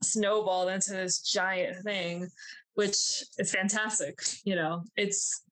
[0.03, 2.29] snowballed into this giant thing
[2.75, 4.19] which is fantastic.
[4.45, 5.43] You know, it's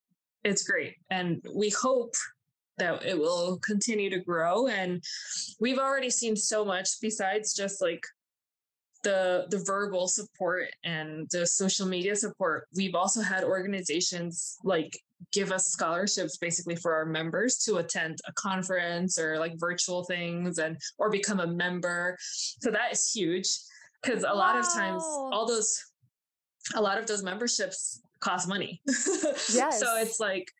[0.44, 2.14] it's great, and we hope
[2.78, 4.66] that it will continue to grow.
[4.66, 5.02] And
[5.60, 8.02] we've already seen so much besides just like
[9.02, 12.66] the the verbal support and the social media support.
[12.74, 14.98] We've also had organizations like
[15.32, 20.58] give us scholarships basically for our members to attend a conference or like virtual things
[20.58, 22.16] and or become a member.
[22.20, 23.48] So that is huge
[24.02, 24.36] because a wow.
[24.36, 25.91] lot of times all those
[26.74, 28.80] a lot of those memberships cost money.
[28.86, 29.80] yes.
[29.80, 30.50] so it's like,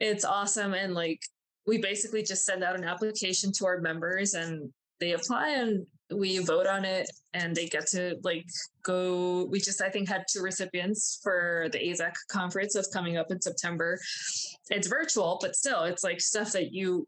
[0.00, 0.74] it's awesome.
[0.74, 1.20] And like,
[1.66, 6.38] we basically just send out an application to our members and they apply and we
[6.38, 8.46] vote on it and they get to like
[8.82, 13.30] go we just i think had two recipients for the AAZK conference that's coming up
[13.30, 13.98] in september
[14.70, 17.06] it's virtual but still it's like stuff that you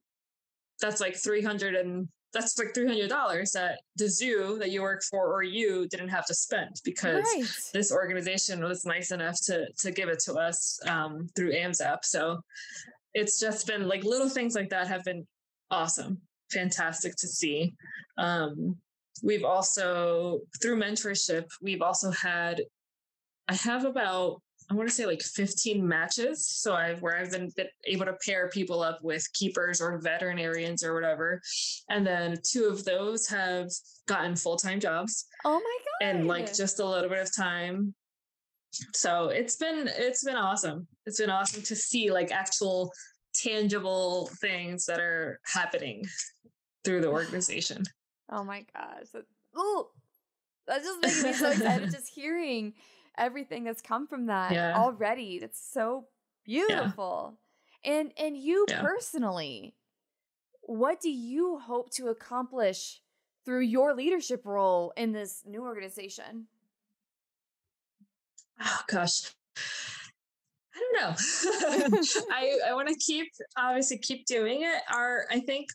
[0.81, 5.43] that's like 300 and that's like $300 that the zoo that you work for or
[5.43, 7.47] you didn't have to spend because right.
[7.73, 11.99] this organization was nice enough to to give it to us um, through AMZAP.
[12.03, 12.41] So
[13.15, 15.27] it's just been like little things like that have been
[15.71, 16.21] awesome,
[16.53, 17.75] fantastic to see.
[18.19, 18.77] Um,
[19.23, 22.61] we've also through mentorship, we've also had
[23.49, 26.49] I have about I want to say like 15 matches.
[26.49, 27.51] So I've where I've been
[27.87, 31.41] able to pair people up with keepers or veterinarians or whatever.
[31.91, 33.69] And then two of those have
[34.07, 35.27] gotten full-time jobs.
[35.45, 36.09] Oh my god.
[36.09, 37.95] And like just a little bit of time.
[38.95, 40.87] So it's been it's been awesome.
[41.07, 42.91] It's been awesome to see like actual
[43.35, 46.05] tangible things that are happening
[46.85, 47.85] through the organization.
[48.31, 49.23] Oh my gosh.
[49.55, 49.89] Oh,
[50.67, 52.73] that's just makes me so excited just hearing
[53.19, 54.75] everything that's come from that yeah.
[54.77, 55.39] already.
[55.39, 56.07] That's so
[56.45, 57.39] beautiful.
[57.85, 57.93] Yeah.
[57.93, 58.81] And and you yeah.
[58.81, 59.75] personally,
[60.63, 63.01] what do you hope to accomplish
[63.45, 66.47] through your leadership role in this new organization?
[68.63, 69.33] Oh gosh.
[70.75, 71.15] I don't know.
[72.33, 74.83] I I want to keep obviously keep doing it.
[74.93, 75.69] Our I think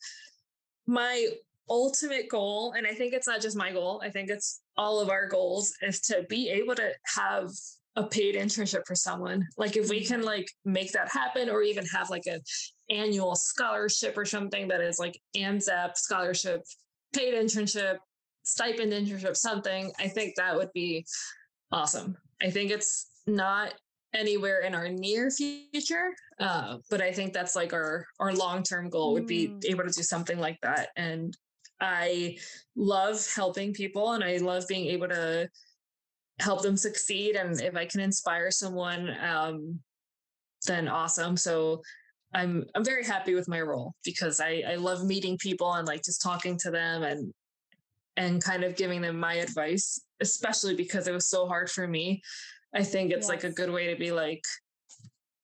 [0.88, 1.28] my
[1.70, 5.10] ultimate goal, and I think it's not just my goal, I think it's all of
[5.10, 7.50] our goals is to be able to have
[7.96, 9.46] a paid internship for someone.
[9.58, 10.14] Like if we mm-hmm.
[10.14, 12.40] can like make that happen or even have like a
[12.90, 16.62] annual scholarship or something that is like AMZAP scholarship,
[17.14, 17.98] paid internship,
[18.44, 21.06] stipend internship, something, I think that would be
[21.72, 22.16] awesome.
[22.42, 23.74] I think it's not
[24.14, 26.10] anywhere in our near future
[26.40, 29.66] uh, but i think that's like our our long-term goal would be mm.
[29.66, 31.38] able to do something like that and
[31.82, 32.38] I
[32.76, 35.50] love helping people and I love being able to
[36.40, 37.36] help them succeed.
[37.36, 39.80] And if I can inspire someone, um,
[40.68, 41.38] then awesome.
[41.38, 41.82] So
[42.34, 46.04] I'm I'm very happy with my role because I, I love meeting people and like
[46.04, 47.34] just talking to them and
[48.18, 52.22] and kind of giving them my advice, especially because it was so hard for me.
[52.76, 53.30] I think it's yes.
[53.30, 54.44] like a good way to be like,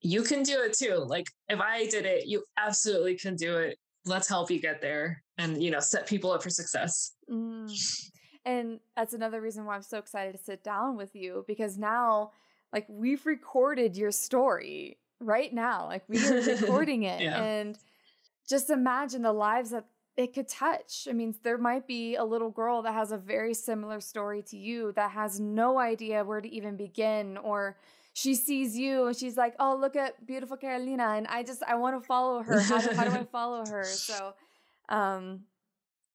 [0.01, 1.03] you can do it too.
[1.07, 5.23] Like if I did it, you absolutely can do it let's help you get there
[5.37, 8.09] and you know set people up for success mm.
[8.45, 12.31] and that's another reason why i'm so excited to sit down with you because now
[12.73, 17.41] like we've recorded your story right now like we are recording it yeah.
[17.41, 17.77] and
[18.47, 19.85] just imagine the lives that
[20.17, 21.07] it could touch.
[21.09, 24.57] I mean, there might be a little girl that has a very similar story to
[24.57, 27.77] you that has no idea where to even begin or
[28.15, 31.75] she sees you and she's like, "Oh, look at beautiful Carolina," and I just I
[31.75, 32.61] want to follow her.
[32.61, 33.83] How do, how do I follow her?
[33.83, 34.33] So,
[34.87, 35.41] um,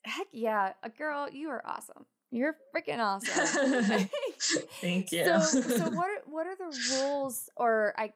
[0.03, 2.07] heck yeah, a girl, you are awesome.
[2.31, 3.85] You're freaking awesome.
[4.81, 5.25] Thank you.
[5.25, 8.15] So, so what are, what are the rules or I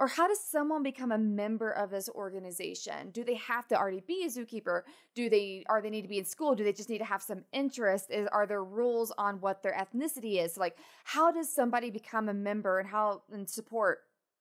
[0.00, 3.10] or how does someone become a member of this organization?
[3.10, 4.82] Do they have to already be a zookeeper?
[5.14, 6.54] Do they are they need to be in school?
[6.54, 8.10] Do they just need to have some interest?
[8.10, 10.56] Is are there rules on what their ethnicity is?
[10.56, 13.98] Like how does somebody become a member and how and support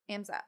[0.10, 0.43] AMZAP?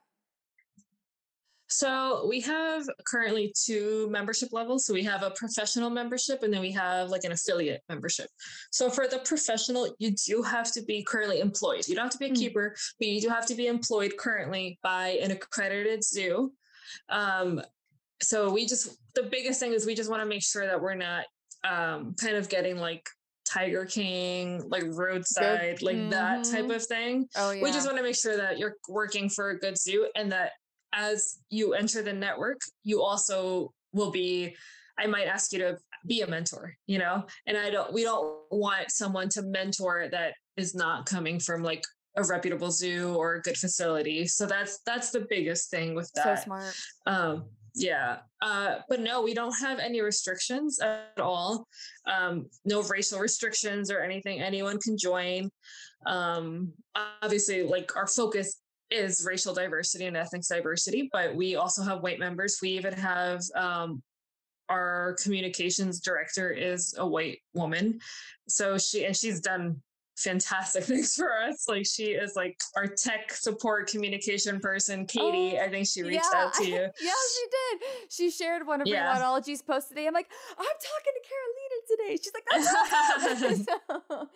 [1.72, 4.86] So we have currently two membership levels.
[4.86, 8.28] So we have a professional membership and then we have like an affiliate membership.
[8.72, 11.88] So for the professional, you do have to be currently employed.
[11.88, 12.36] You don't have to be a mm.
[12.36, 16.52] keeper, but you do have to be employed currently by an accredited zoo.
[17.08, 17.62] Um,
[18.22, 20.96] so we just the biggest thing is we just want to make sure that we're
[20.96, 21.26] not
[21.64, 23.08] um, kind of getting like
[23.46, 25.86] Tiger King, like roadside, good.
[25.86, 26.10] like mm-hmm.
[26.12, 26.72] that type mm-hmm.
[26.72, 27.28] of thing.
[27.36, 27.64] Oh yeah.
[27.64, 30.52] We just want to make sure that you're working for a good zoo and that
[30.94, 34.56] as you enter the network, you also will be
[35.00, 37.26] I might ask you to be a mentor, you know?
[37.48, 41.84] And I don't we don't want someone to mentor that is not coming from like
[42.18, 44.28] a reputable zoo or a good facility.
[44.28, 46.40] So that's that's the biggest thing with that.
[46.40, 46.76] So smart.
[47.06, 51.68] Um yeah uh, but no we don't have any restrictions at all
[52.06, 55.50] um, no racial restrictions or anything anyone can join
[56.06, 56.72] um,
[57.22, 58.61] obviously like our focus
[58.92, 63.42] is racial diversity and ethnic diversity but we also have white members we even have
[63.56, 64.02] um,
[64.70, 68.00] our communications director is a white woman
[68.48, 69.82] so she and she's done
[70.22, 71.66] fantastic things for us.
[71.68, 75.58] Like she is like our tech support communication person, Katie.
[75.58, 76.76] Oh, I think she reached yeah, out to you.
[76.76, 77.82] yeah, she did.
[78.10, 79.14] She shared one of yeah.
[79.14, 80.08] her monologies posts today.
[80.08, 82.18] I'm like, I'm talking to Carolina today.
[82.18, 83.66] She's like, that's awesome.
[83.90, 84.28] so,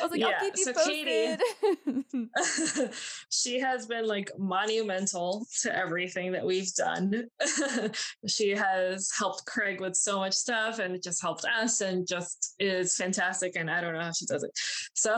[0.00, 1.40] I was like, yeah, I'll keep you so posted.
[1.84, 2.90] Katie,
[3.30, 7.28] she has been like monumental to everything that we've done.
[8.26, 12.54] she has helped Craig with so much stuff and it just helped us and just
[12.58, 13.56] is fantastic.
[13.56, 14.50] And I don't know how she does it.
[14.94, 15.16] So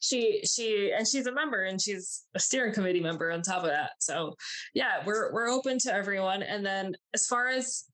[0.00, 3.70] she she and she's a member and she's a steering committee member on top of
[3.70, 3.90] that.
[4.00, 4.34] So
[4.74, 6.42] yeah, we're we're open to everyone.
[6.42, 7.84] And then as far as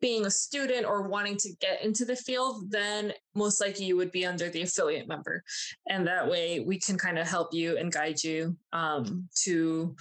[0.00, 4.10] being a student or wanting to get into the field, then most likely you would
[4.12, 5.42] be under the affiliate member.
[5.88, 9.94] And that way we can kind of help you and guide you um, to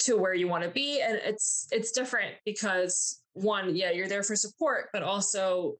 [0.00, 1.00] to where you want to be.
[1.00, 5.76] And it's it's different because one, yeah, you're there for support, but also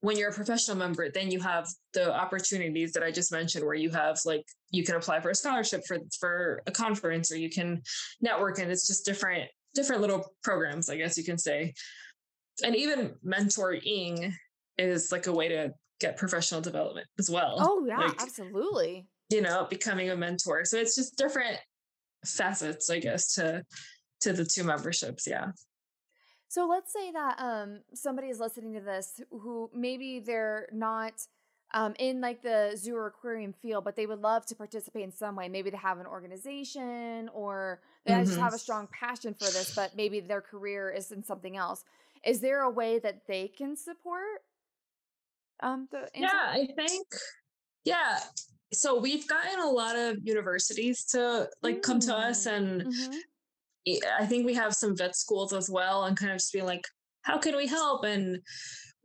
[0.00, 3.74] when you're a professional member, then you have the opportunities that I just mentioned, where
[3.74, 7.50] you have like you can apply for a scholarship for for a conference, or you
[7.50, 7.82] can
[8.20, 11.74] network, and it's just different different little programs, I guess you can say.
[12.64, 14.32] And even mentoring
[14.78, 17.56] is like a way to get professional development as well.
[17.58, 19.06] Oh yeah, like, absolutely.
[19.30, 20.64] You know, becoming a mentor.
[20.64, 21.58] So it's just different
[22.24, 23.64] facets, I guess, to
[24.20, 25.26] to the two memberships.
[25.26, 25.52] Yeah.
[26.48, 31.12] So let's say that um, somebody is listening to this who maybe they're not
[31.74, 35.12] um, in like the zoo or aquarium field, but they would love to participate in
[35.12, 35.48] some way.
[35.48, 38.24] Maybe they have an organization or they mm-hmm.
[38.24, 41.84] just have a strong passion for this, but maybe their career is in something else.
[42.24, 44.42] Is there a way that they can support?
[45.60, 47.06] Um, the yeah, I think
[47.84, 48.18] yeah.
[48.72, 53.14] So we've gotten a lot of universities to like come to us mm, and mm-hmm.
[54.20, 56.84] I think we have some vet schools as well, and kind of just being like,
[57.22, 58.04] how can we help?
[58.04, 58.40] And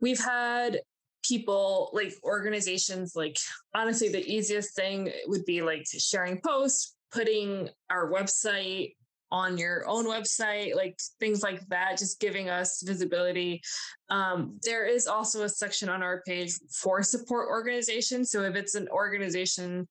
[0.00, 0.80] we've had
[1.26, 3.38] people like organizations like
[3.74, 8.94] honestly the easiest thing would be like sharing posts putting our website
[9.34, 13.60] on your own website like things like that just giving us visibility
[14.08, 18.76] um, there is also a section on our page for support organizations so if it's
[18.76, 19.88] an organization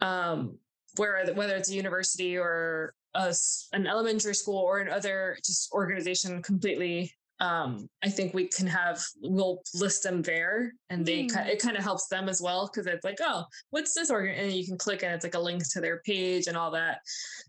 [0.00, 0.58] um,
[0.96, 3.32] where whether it's a university or a,
[3.72, 9.60] an elementary school or another just organization completely um, I think we can have we'll
[9.74, 11.46] list them there, and they mm.
[11.48, 14.36] it kind of helps them as well because it's like, oh, what's this organ?
[14.36, 17.00] And you can click and it's like a link to their page and all that.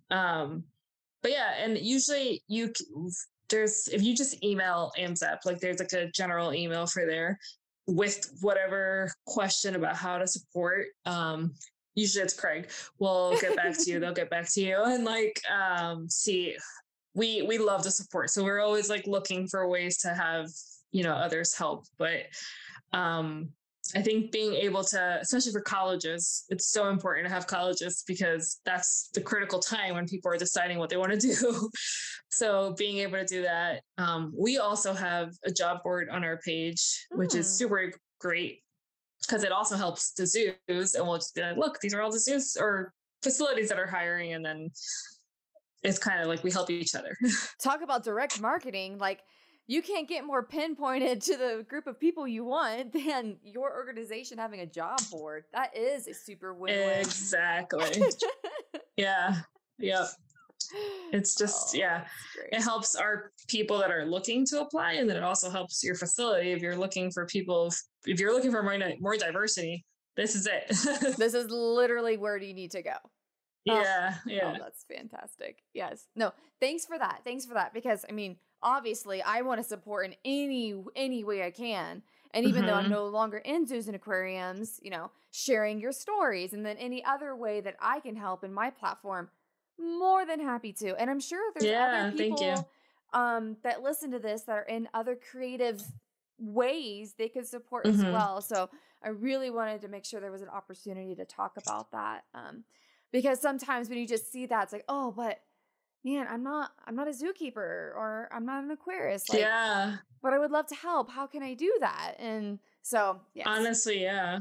[0.10, 0.64] Um,
[1.26, 2.72] but yeah, and usually you
[3.50, 7.40] there's if you just email AMZAP, like there's like a general email for there
[7.88, 10.86] with whatever question about how to support.
[11.08, 11.56] Um,
[11.96, 12.70] usually it's Craig.
[13.00, 14.00] We'll get back to you.
[14.00, 16.58] They'll get back to you and like um see
[17.16, 18.30] we we love the support.
[18.30, 20.52] So we're always like looking for ways to have,
[20.92, 21.86] you know, others help.
[21.98, 22.28] But
[22.94, 23.50] um
[23.94, 28.60] I think being able to, especially for colleges, it's so important to have colleges because
[28.66, 31.70] that's the critical time when people are deciding what they want to do.
[32.30, 36.40] so being able to do that, um, we also have a job board on our
[36.44, 37.20] page, mm.
[37.20, 37.54] which is hmm.
[37.54, 38.62] super great
[39.22, 42.12] because it also helps the zoos and we'll just be like look these are all
[42.12, 44.70] the zoos or facilities that are hiring and then
[45.84, 47.16] it's kind of like we help each other
[47.62, 49.22] talk about direct marketing like
[49.68, 54.38] you can't get more pinpointed to the group of people you want than your organization
[54.38, 55.46] having a job board.
[55.54, 57.00] That is a super win-win.
[57.00, 58.04] Exactly.
[58.98, 59.36] Yeah.
[59.80, 60.06] Yep.
[61.12, 62.06] It's just oh, yeah.
[62.54, 65.96] it helps our people that are looking to apply and then it also helps your
[65.96, 67.74] facility if you're looking for people
[68.06, 69.84] if you're looking for more, more diversity
[70.16, 71.18] this is it.
[71.18, 72.96] This is literally where do you need to go.
[73.66, 74.54] Yeah, oh, oh yeah.
[74.56, 75.58] Oh, that's fantastic.
[75.74, 76.08] Yes.
[76.16, 77.22] No, thanks for that.
[77.24, 81.44] Thanks for that because I mean, obviously, I want to support in any any way
[81.44, 82.02] I can.
[82.34, 82.68] And even mm-hmm.
[82.68, 82.92] though I'm mm-hmm.
[82.92, 87.34] no longer in zoos and aquariums, you know, sharing your stories and then any other
[87.34, 89.30] way that I can help in my platform,
[89.80, 91.00] more than happy to.
[91.00, 92.70] And I'm sure there's yeah, other people
[93.14, 95.82] um, that listen to this that are in other creative
[96.38, 98.06] ways they could support mm-hmm.
[98.06, 98.42] as well.
[98.42, 98.70] So
[99.02, 102.26] I really wanted to make sure there was an opportunity to talk about that.
[102.34, 102.66] Um,
[103.14, 105.40] because sometimes when you just see that, it's like, oh, but
[106.06, 109.30] man, I'm not, I'm not a zookeeper or I'm not an aquarist.
[109.30, 109.96] Like, yeah.
[110.22, 111.10] But I would love to help.
[111.10, 112.16] How can I do that?
[112.20, 113.50] And so, yeah.
[113.50, 114.40] Honestly, yeah.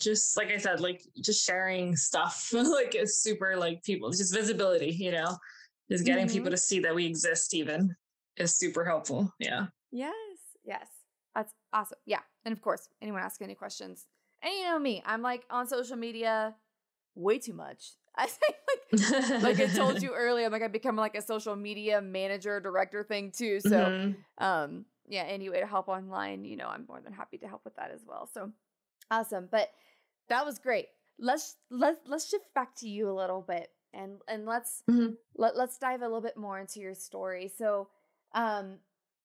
[0.00, 4.90] Just like I said, like just sharing stuff, like it's super like people, just visibility,
[4.90, 5.36] you know,
[5.90, 6.34] just getting mm-hmm.
[6.34, 7.94] people to see that we exist even
[8.36, 9.32] is super helpful.
[9.38, 9.66] Yeah.
[9.92, 10.14] Yes.
[10.64, 10.88] Yes.
[11.34, 11.98] That's awesome.
[12.06, 12.20] Yeah.
[12.44, 14.06] And of course, anyone ask any questions.
[14.42, 16.54] And you know me, I'm like on social media
[17.14, 17.92] way too much.
[18.18, 18.56] I think
[18.92, 22.60] like like I told you earlier, I'm like I become like a social media manager
[22.60, 23.60] director thing too.
[23.60, 24.44] So mm-hmm.
[24.44, 27.64] um yeah, any way to help online, you know, I'm more than happy to help
[27.64, 28.28] with that as well.
[28.32, 28.52] So
[29.10, 29.48] awesome.
[29.50, 29.70] But
[30.28, 30.86] that was great.
[31.18, 35.14] Let's let's let's shift back to you a little bit and and let's mm-hmm.
[35.36, 37.52] let, let's dive a little bit more into your story.
[37.54, 37.88] So
[38.34, 38.78] um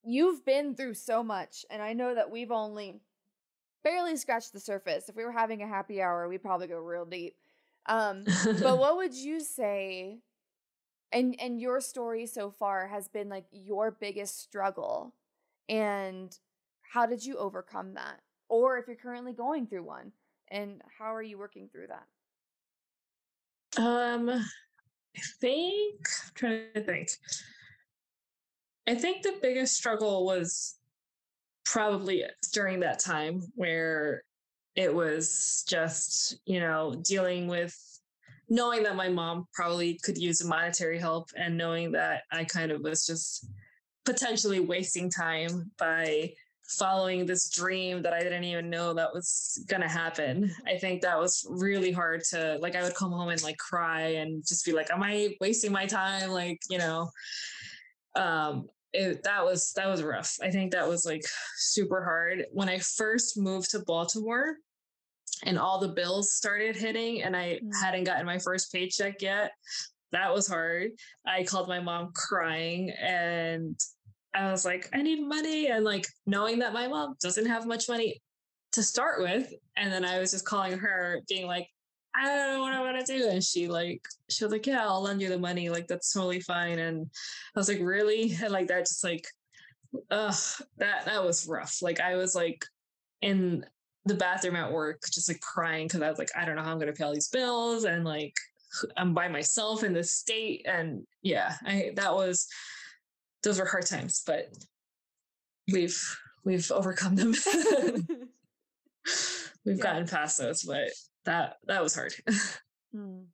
[0.03, 3.01] you've been through so much, and I know that we've only
[3.83, 5.09] barely scratched the surface.
[5.09, 7.35] If we were having a happy hour, we'd probably go real deep.
[7.88, 10.19] Um, but what would you say?
[11.11, 15.13] And and your story so far has been like your biggest struggle,
[15.67, 16.34] and
[16.82, 18.21] how did you overcome that?
[18.47, 20.13] Or if you're currently going through one,
[20.49, 22.05] and how are you working through that?
[23.82, 27.09] Um, I think I'm trying to think.
[28.88, 30.75] I think the biggest struggle was
[31.65, 32.23] probably
[32.53, 34.23] during that time where
[34.76, 37.76] it was just, you know, dealing with
[38.49, 42.82] knowing that my mom probably could use monetary help and knowing that I kind of
[42.82, 43.47] was just
[44.03, 46.34] potentially wasting time by
[46.67, 50.51] following this dream that I didn't even know that was going to happen.
[50.67, 54.01] I think that was really hard to like I would come home and like cry
[54.01, 57.09] and just be like am I wasting my time like, you know,
[58.15, 60.37] um it, that was that was rough.
[60.41, 61.23] I think that was like
[61.57, 64.55] super hard when I first moved to Baltimore
[65.43, 67.69] and all the bills started hitting and I mm.
[67.81, 69.51] hadn't gotten my first paycheck yet.
[70.11, 70.91] That was hard.
[71.25, 73.79] I called my mom crying and
[74.33, 75.67] I was like, I need money.
[75.67, 78.21] And like knowing that my mom doesn't have much money
[78.73, 79.51] to start with.
[79.77, 81.67] And then I was just calling her, being like,
[82.16, 83.30] I don't know what I want to do.
[83.30, 85.70] And she like, she was like, yeah, I'll lend you the money.
[85.70, 86.80] Like, that's totally fine.
[86.80, 87.09] And
[87.55, 88.36] I was like, really?
[88.43, 89.26] And like, that just like,
[90.09, 90.36] ugh,
[90.78, 91.82] that, that was rough.
[91.82, 92.66] Like, I was like
[93.22, 93.66] in
[94.05, 96.72] the bathroom at work, just like crying because I was like, I don't know how
[96.72, 97.86] I'm going to pay all these bills.
[97.86, 98.36] And like,
[98.97, 100.66] I'm by myself in this state.
[100.68, 102.47] And yeah, I, that was,
[103.43, 104.53] those were hard times, but
[105.72, 105.99] we've,
[106.43, 107.34] we've overcome them.
[109.66, 109.84] we've yeah.
[109.84, 110.89] gotten past those, but
[111.26, 112.13] that that was hard.
[112.95, 113.26] mm.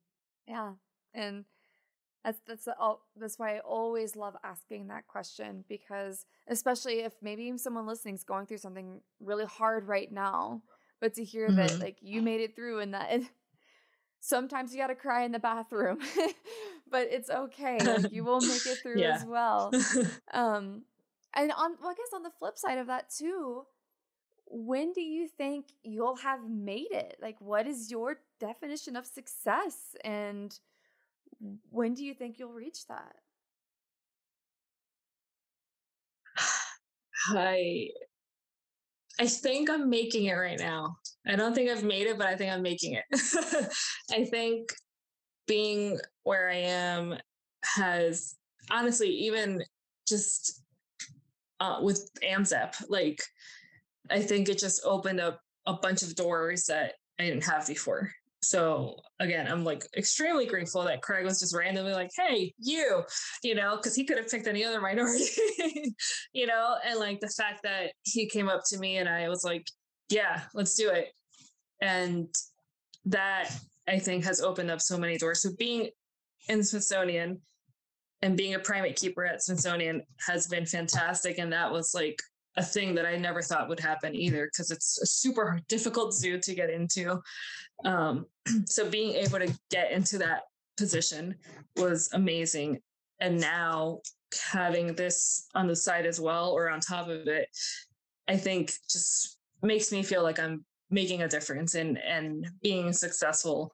[0.46, 0.72] Yeah,
[1.14, 1.44] and
[2.24, 3.06] that's that's all.
[3.16, 8.24] That's why I always love asking that question because, especially if maybe someone listening is
[8.24, 10.62] going through something really hard right now,
[11.00, 11.56] but to hear mm-hmm.
[11.56, 13.12] that like you made it through and that.
[13.12, 13.22] It,
[14.20, 15.96] sometimes you got to cry in the bathroom
[16.90, 19.70] but it's okay like, you will make it through as well
[20.34, 20.82] um
[21.36, 23.62] and on well, i guess on the flip side of that too
[24.50, 27.16] when do you think you'll have made it?
[27.20, 29.94] Like, what is your definition of success?
[30.04, 30.58] And
[31.70, 33.16] when do you think you'll reach that?
[37.28, 37.88] I
[39.20, 40.96] I think I'm making it right now.
[41.26, 43.04] I don't think I've made it, but I think I'm making it.
[44.12, 44.72] I think
[45.48, 47.18] being where I am
[47.64, 48.36] has
[48.70, 49.62] honestly even
[50.06, 50.62] just
[51.58, 53.20] uh, with AMZAP, like
[54.10, 58.10] I think it just opened up a bunch of doors that I didn't have before.
[58.40, 63.02] So again, I'm like extremely grateful that Craig was just randomly like, "Hey, you,"
[63.42, 65.24] you know, because he could have picked any other minority,
[66.32, 69.44] you know, and like the fact that he came up to me and I was
[69.44, 69.66] like,
[70.08, 71.08] "Yeah, let's do it,"
[71.82, 72.28] and
[73.06, 73.50] that
[73.88, 75.42] I think has opened up so many doors.
[75.42, 75.88] So being
[76.48, 77.40] in Smithsonian
[78.22, 82.20] and being a primate keeper at Smithsonian has been fantastic, and that was like
[82.58, 86.38] a thing that I never thought would happen either because it's a super difficult zoo
[86.40, 87.20] to get into.
[87.84, 88.26] Um,
[88.66, 90.42] so being able to get into that
[90.76, 91.36] position
[91.76, 92.80] was amazing.
[93.20, 94.00] And now
[94.50, 97.48] having this on the side as well or on top of it,
[98.28, 103.72] I think just makes me feel like I'm making a difference and and being successful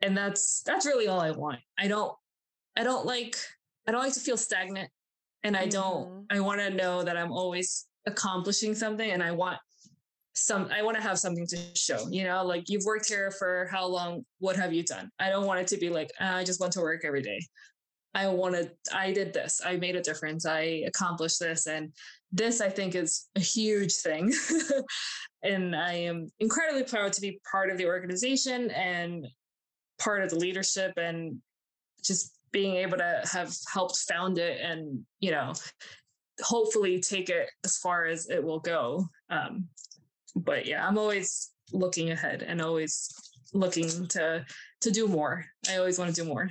[0.00, 1.60] and that's that's really all I want.
[1.78, 2.12] I don't
[2.76, 3.36] I don't like
[3.86, 4.90] I don't like to feel stagnant
[5.42, 6.20] and I don't mm-hmm.
[6.30, 9.58] I want to know that I'm always accomplishing something and I want
[10.34, 13.68] some I want to have something to show, you know, like you've worked here for
[13.70, 14.24] how long?
[14.38, 15.10] What have you done?
[15.18, 17.40] I don't want it to be like ah, I just went to work every day.
[18.14, 19.60] I wanted I did this.
[19.64, 20.46] I made a difference.
[20.46, 21.92] I accomplished this and
[22.32, 24.32] this I think is a huge thing.
[25.42, 29.26] and I am incredibly proud to be part of the organization and
[29.98, 31.38] part of the leadership and
[32.04, 35.52] just being able to have helped found it and you know
[36.40, 39.06] hopefully take it as far as it will go.
[39.30, 39.68] Um,
[40.36, 43.10] but yeah i'm always looking ahead and always
[43.52, 44.44] looking to
[44.80, 45.44] to do more.
[45.68, 46.50] I always want to do more.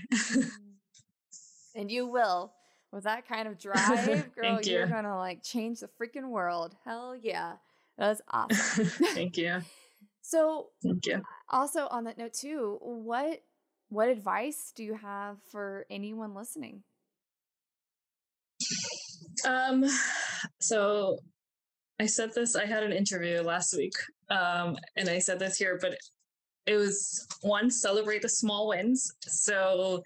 [1.76, 2.54] And you will.
[2.92, 4.74] With that kind of drive girl you.
[4.74, 6.76] you're gonna like change the freaking world.
[6.86, 7.54] Hell yeah.
[7.98, 8.86] That's awesome.
[8.86, 9.62] Thank you.
[10.22, 11.22] So thank you.
[11.50, 13.42] also on that note too what
[13.88, 16.84] what advice do you have for anyone listening?
[19.46, 19.86] Um,
[20.60, 21.20] so
[22.00, 23.94] I said this, I had an interview last week,
[24.30, 25.98] um, and I said this here, but
[26.66, 29.12] it was one, celebrate the small wins.
[29.22, 30.04] So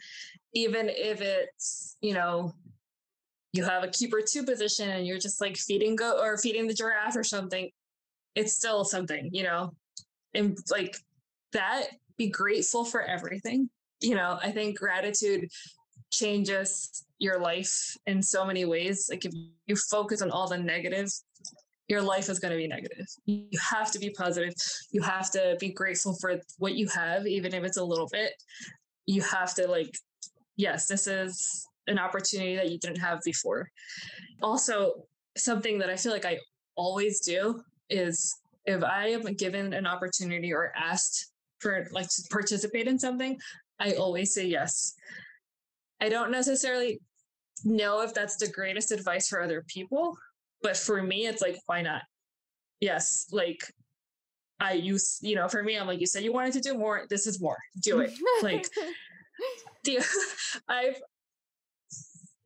[0.53, 2.53] even if it's, you know,
[3.53, 6.73] you have a keeper two position and you're just like feeding go or feeding the
[6.73, 7.69] giraffe or something,
[8.35, 9.73] it's still something, you know,
[10.33, 10.95] and like
[11.51, 11.87] that
[12.17, 13.69] be grateful for everything.
[13.99, 15.49] You know, I think gratitude
[16.11, 19.07] changes your life in so many ways.
[19.09, 19.33] Like if
[19.67, 21.23] you focus on all the negatives,
[21.88, 23.05] your life is going to be negative.
[23.25, 24.53] You have to be positive.
[24.91, 28.31] You have to be grateful for what you have, even if it's a little bit.
[29.05, 29.93] You have to, like,
[30.55, 33.69] yes, this is an opportunity that you didn't have before.
[34.41, 35.05] Also,
[35.35, 36.39] something that I feel like I
[36.75, 42.88] always do is if I am given an opportunity or asked for like to participate
[42.88, 43.38] in something,
[43.79, 44.95] I always say yes.
[46.02, 46.99] I don't necessarily
[47.64, 50.18] know if that's the greatest advice for other people,
[50.61, 52.02] but for me, it's like, why not?
[52.80, 53.61] Yes, like
[54.60, 57.06] I use, you know, for me, I'm like, you said you wanted to do more.
[57.10, 57.57] This is more.
[57.82, 58.11] Do it.
[58.41, 58.68] like,
[59.84, 59.99] do
[60.68, 60.99] I've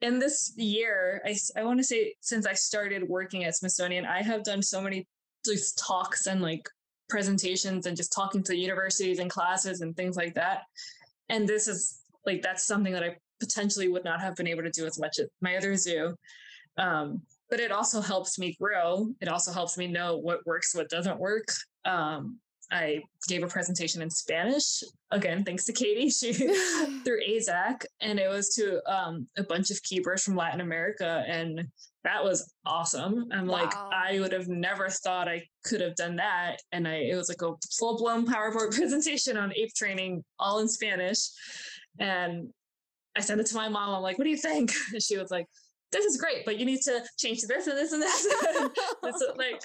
[0.01, 4.21] in this year, I I want to say since I started working at Smithsonian, I
[4.21, 5.07] have done so many
[5.45, 6.67] just talks and like
[7.07, 10.63] presentations and just talking to universities and classes and things like that.
[11.29, 14.71] And this is like that's something that I potentially would not have been able to
[14.71, 16.15] do as much at my other zoo.
[16.77, 19.07] Um, but it also helps me grow.
[19.21, 21.47] It also helps me know what works, what doesn't work.
[21.85, 22.39] Um,
[22.71, 24.81] I gave a presentation in Spanish
[25.11, 26.09] again, thanks to Katie.
[26.15, 26.33] She
[27.03, 31.67] through AAZK, and it was to um, a bunch of keepers from Latin America, and
[32.03, 33.25] that was awesome.
[33.31, 33.63] I'm wow.
[33.63, 37.29] like, I would have never thought I could have done that, and I it was
[37.29, 41.19] like a full blown PowerPoint presentation on ape training, all in Spanish,
[41.99, 42.49] and
[43.15, 43.95] I sent it to my mom.
[43.95, 44.71] I'm like, what do you think?
[44.93, 45.47] And she was like,
[45.91, 48.27] this is great, but you need to change this and this and this.
[49.03, 49.61] it's like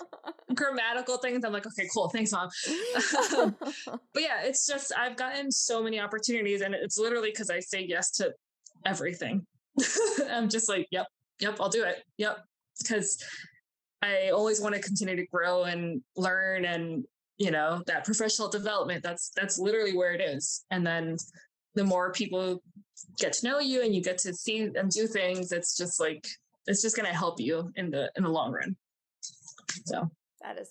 [0.55, 1.45] grammatical things.
[1.45, 2.09] I'm like, okay, cool.
[2.09, 2.49] Thanks, mom.
[3.37, 7.61] Um, but yeah, it's just, I've gotten so many opportunities and it's literally because I
[7.61, 8.33] say yes to
[8.85, 9.47] everything.
[10.31, 11.07] I'm just like, yep,
[11.41, 12.05] yep, I'll do it.
[12.19, 12.39] Yep.
[12.79, 13.23] Because
[14.03, 17.05] I always want to continue to grow and learn and,
[17.39, 20.65] you know, that professional development, that's, that's literally where it is.
[20.71, 21.17] And then
[21.75, 22.63] the more people
[23.19, 26.27] get to know you and you get to see and do things, it's just like
[26.67, 28.77] it's just gonna help you in the in the long run.
[29.87, 30.11] So
[30.43, 30.71] that is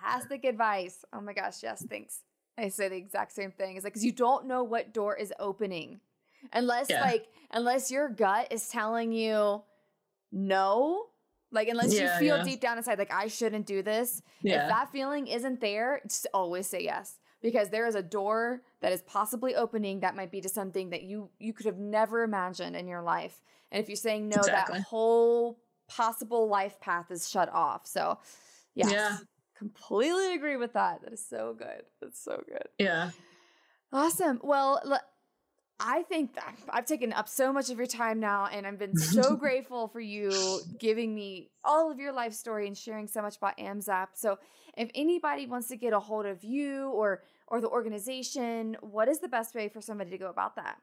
[0.00, 1.04] fantastic advice.
[1.12, 2.20] Oh my gosh, yes, thanks.
[2.56, 3.76] I say the exact same thing.
[3.76, 6.00] It's like because you don't know what door is opening
[6.52, 7.00] unless yeah.
[7.00, 9.62] like unless your gut is telling you
[10.32, 11.06] no
[11.50, 12.44] like unless yeah, you feel yeah.
[12.44, 16.66] deep down inside like i shouldn't do this if that feeling isn't there just always
[16.66, 20.48] say yes because there is a door that is possibly opening that might be to
[20.50, 23.40] something that you you could have never imagined in your life.
[23.72, 24.76] And if you're saying no, exactly.
[24.76, 25.58] that whole
[25.88, 27.86] possible life path is shut off.
[27.86, 28.18] So,
[28.74, 29.16] yes, yeah,
[29.56, 31.00] completely agree with that.
[31.00, 31.80] That is so good.
[32.02, 32.68] That's so good.
[32.78, 33.12] Yeah.
[33.90, 34.38] Awesome.
[34.42, 34.82] Well,
[35.80, 38.98] I think that I've taken up so much of your time now, and I've been
[38.98, 43.38] so grateful for you giving me all of your life story and sharing so much
[43.38, 44.08] about AMZAP.
[44.12, 44.38] So,
[44.76, 49.20] if anybody wants to get a hold of you or or the organization, what is
[49.20, 50.76] the best way for somebody to go about that?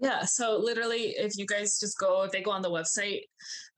[0.00, 3.22] Yeah, so literally, if you guys just go, if they go on the website,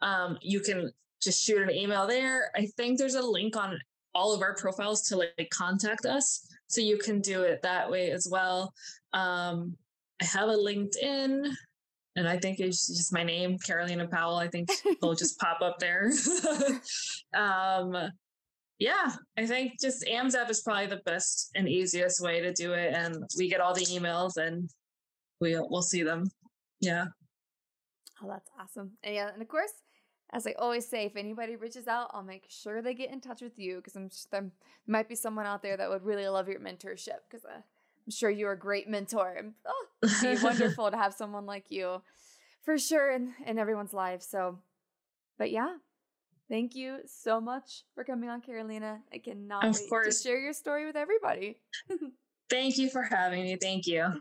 [0.02, 2.50] um, you can just shoot an email there.
[2.54, 3.78] I think there's a link on
[4.14, 8.10] all of our profiles to like contact us, so you can do it that way
[8.12, 8.72] as well.
[9.12, 9.76] Um,
[10.20, 11.52] I have a LinkedIn,
[12.14, 14.36] and I think it's just my name, Carolina Powell.
[14.36, 16.12] I think they'll just pop up there.
[17.34, 17.96] um,
[18.82, 22.92] yeah, I think just AMZAP is probably the best and easiest way to do it.
[22.92, 24.68] And we get all the emails and
[25.40, 26.24] we'll, we'll see them.
[26.80, 27.04] Yeah.
[28.20, 28.92] Oh, that's awesome.
[29.04, 29.70] And yeah, and of course,
[30.32, 33.40] as I always say, if anybody reaches out, I'll make sure they get in touch
[33.40, 34.50] with you because I'm there
[34.88, 38.30] might be someone out there that would really love your mentorship because uh, I'm sure
[38.30, 39.52] you're a great mentor.
[39.64, 42.02] Oh, it'd be wonderful to have someone like you
[42.62, 44.22] for sure in, in everyone's life.
[44.22, 44.58] So,
[45.38, 45.74] but yeah,
[46.48, 49.00] thank you so much for coming on, Carolina.
[49.12, 50.22] I cannot of wait course.
[50.22, 51.58] to share your story with everybody.
[52.50, 53.56] thank you for having me.
[53.60, 54.14] Thank you.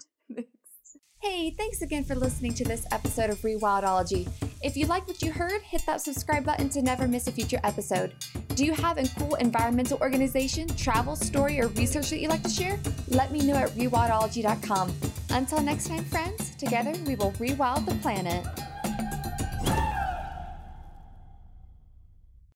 [1.21, 4.27] Hey, thanks again for listening to this episode of Rewildology.
[4.63, 7.59] If you like what you heard, hit that subscribe button to never miss a future
[7.63, 8.15] episode.
[8.55, 12.49] Do you have a cool environmental organization, travel story, or research that you'd like to
[12.49, 12.79] share?
[13.07, 14.91] Let me know at rewildology.com.
[15.29, 18.43] Until next time, friends, together we will rewild the planet.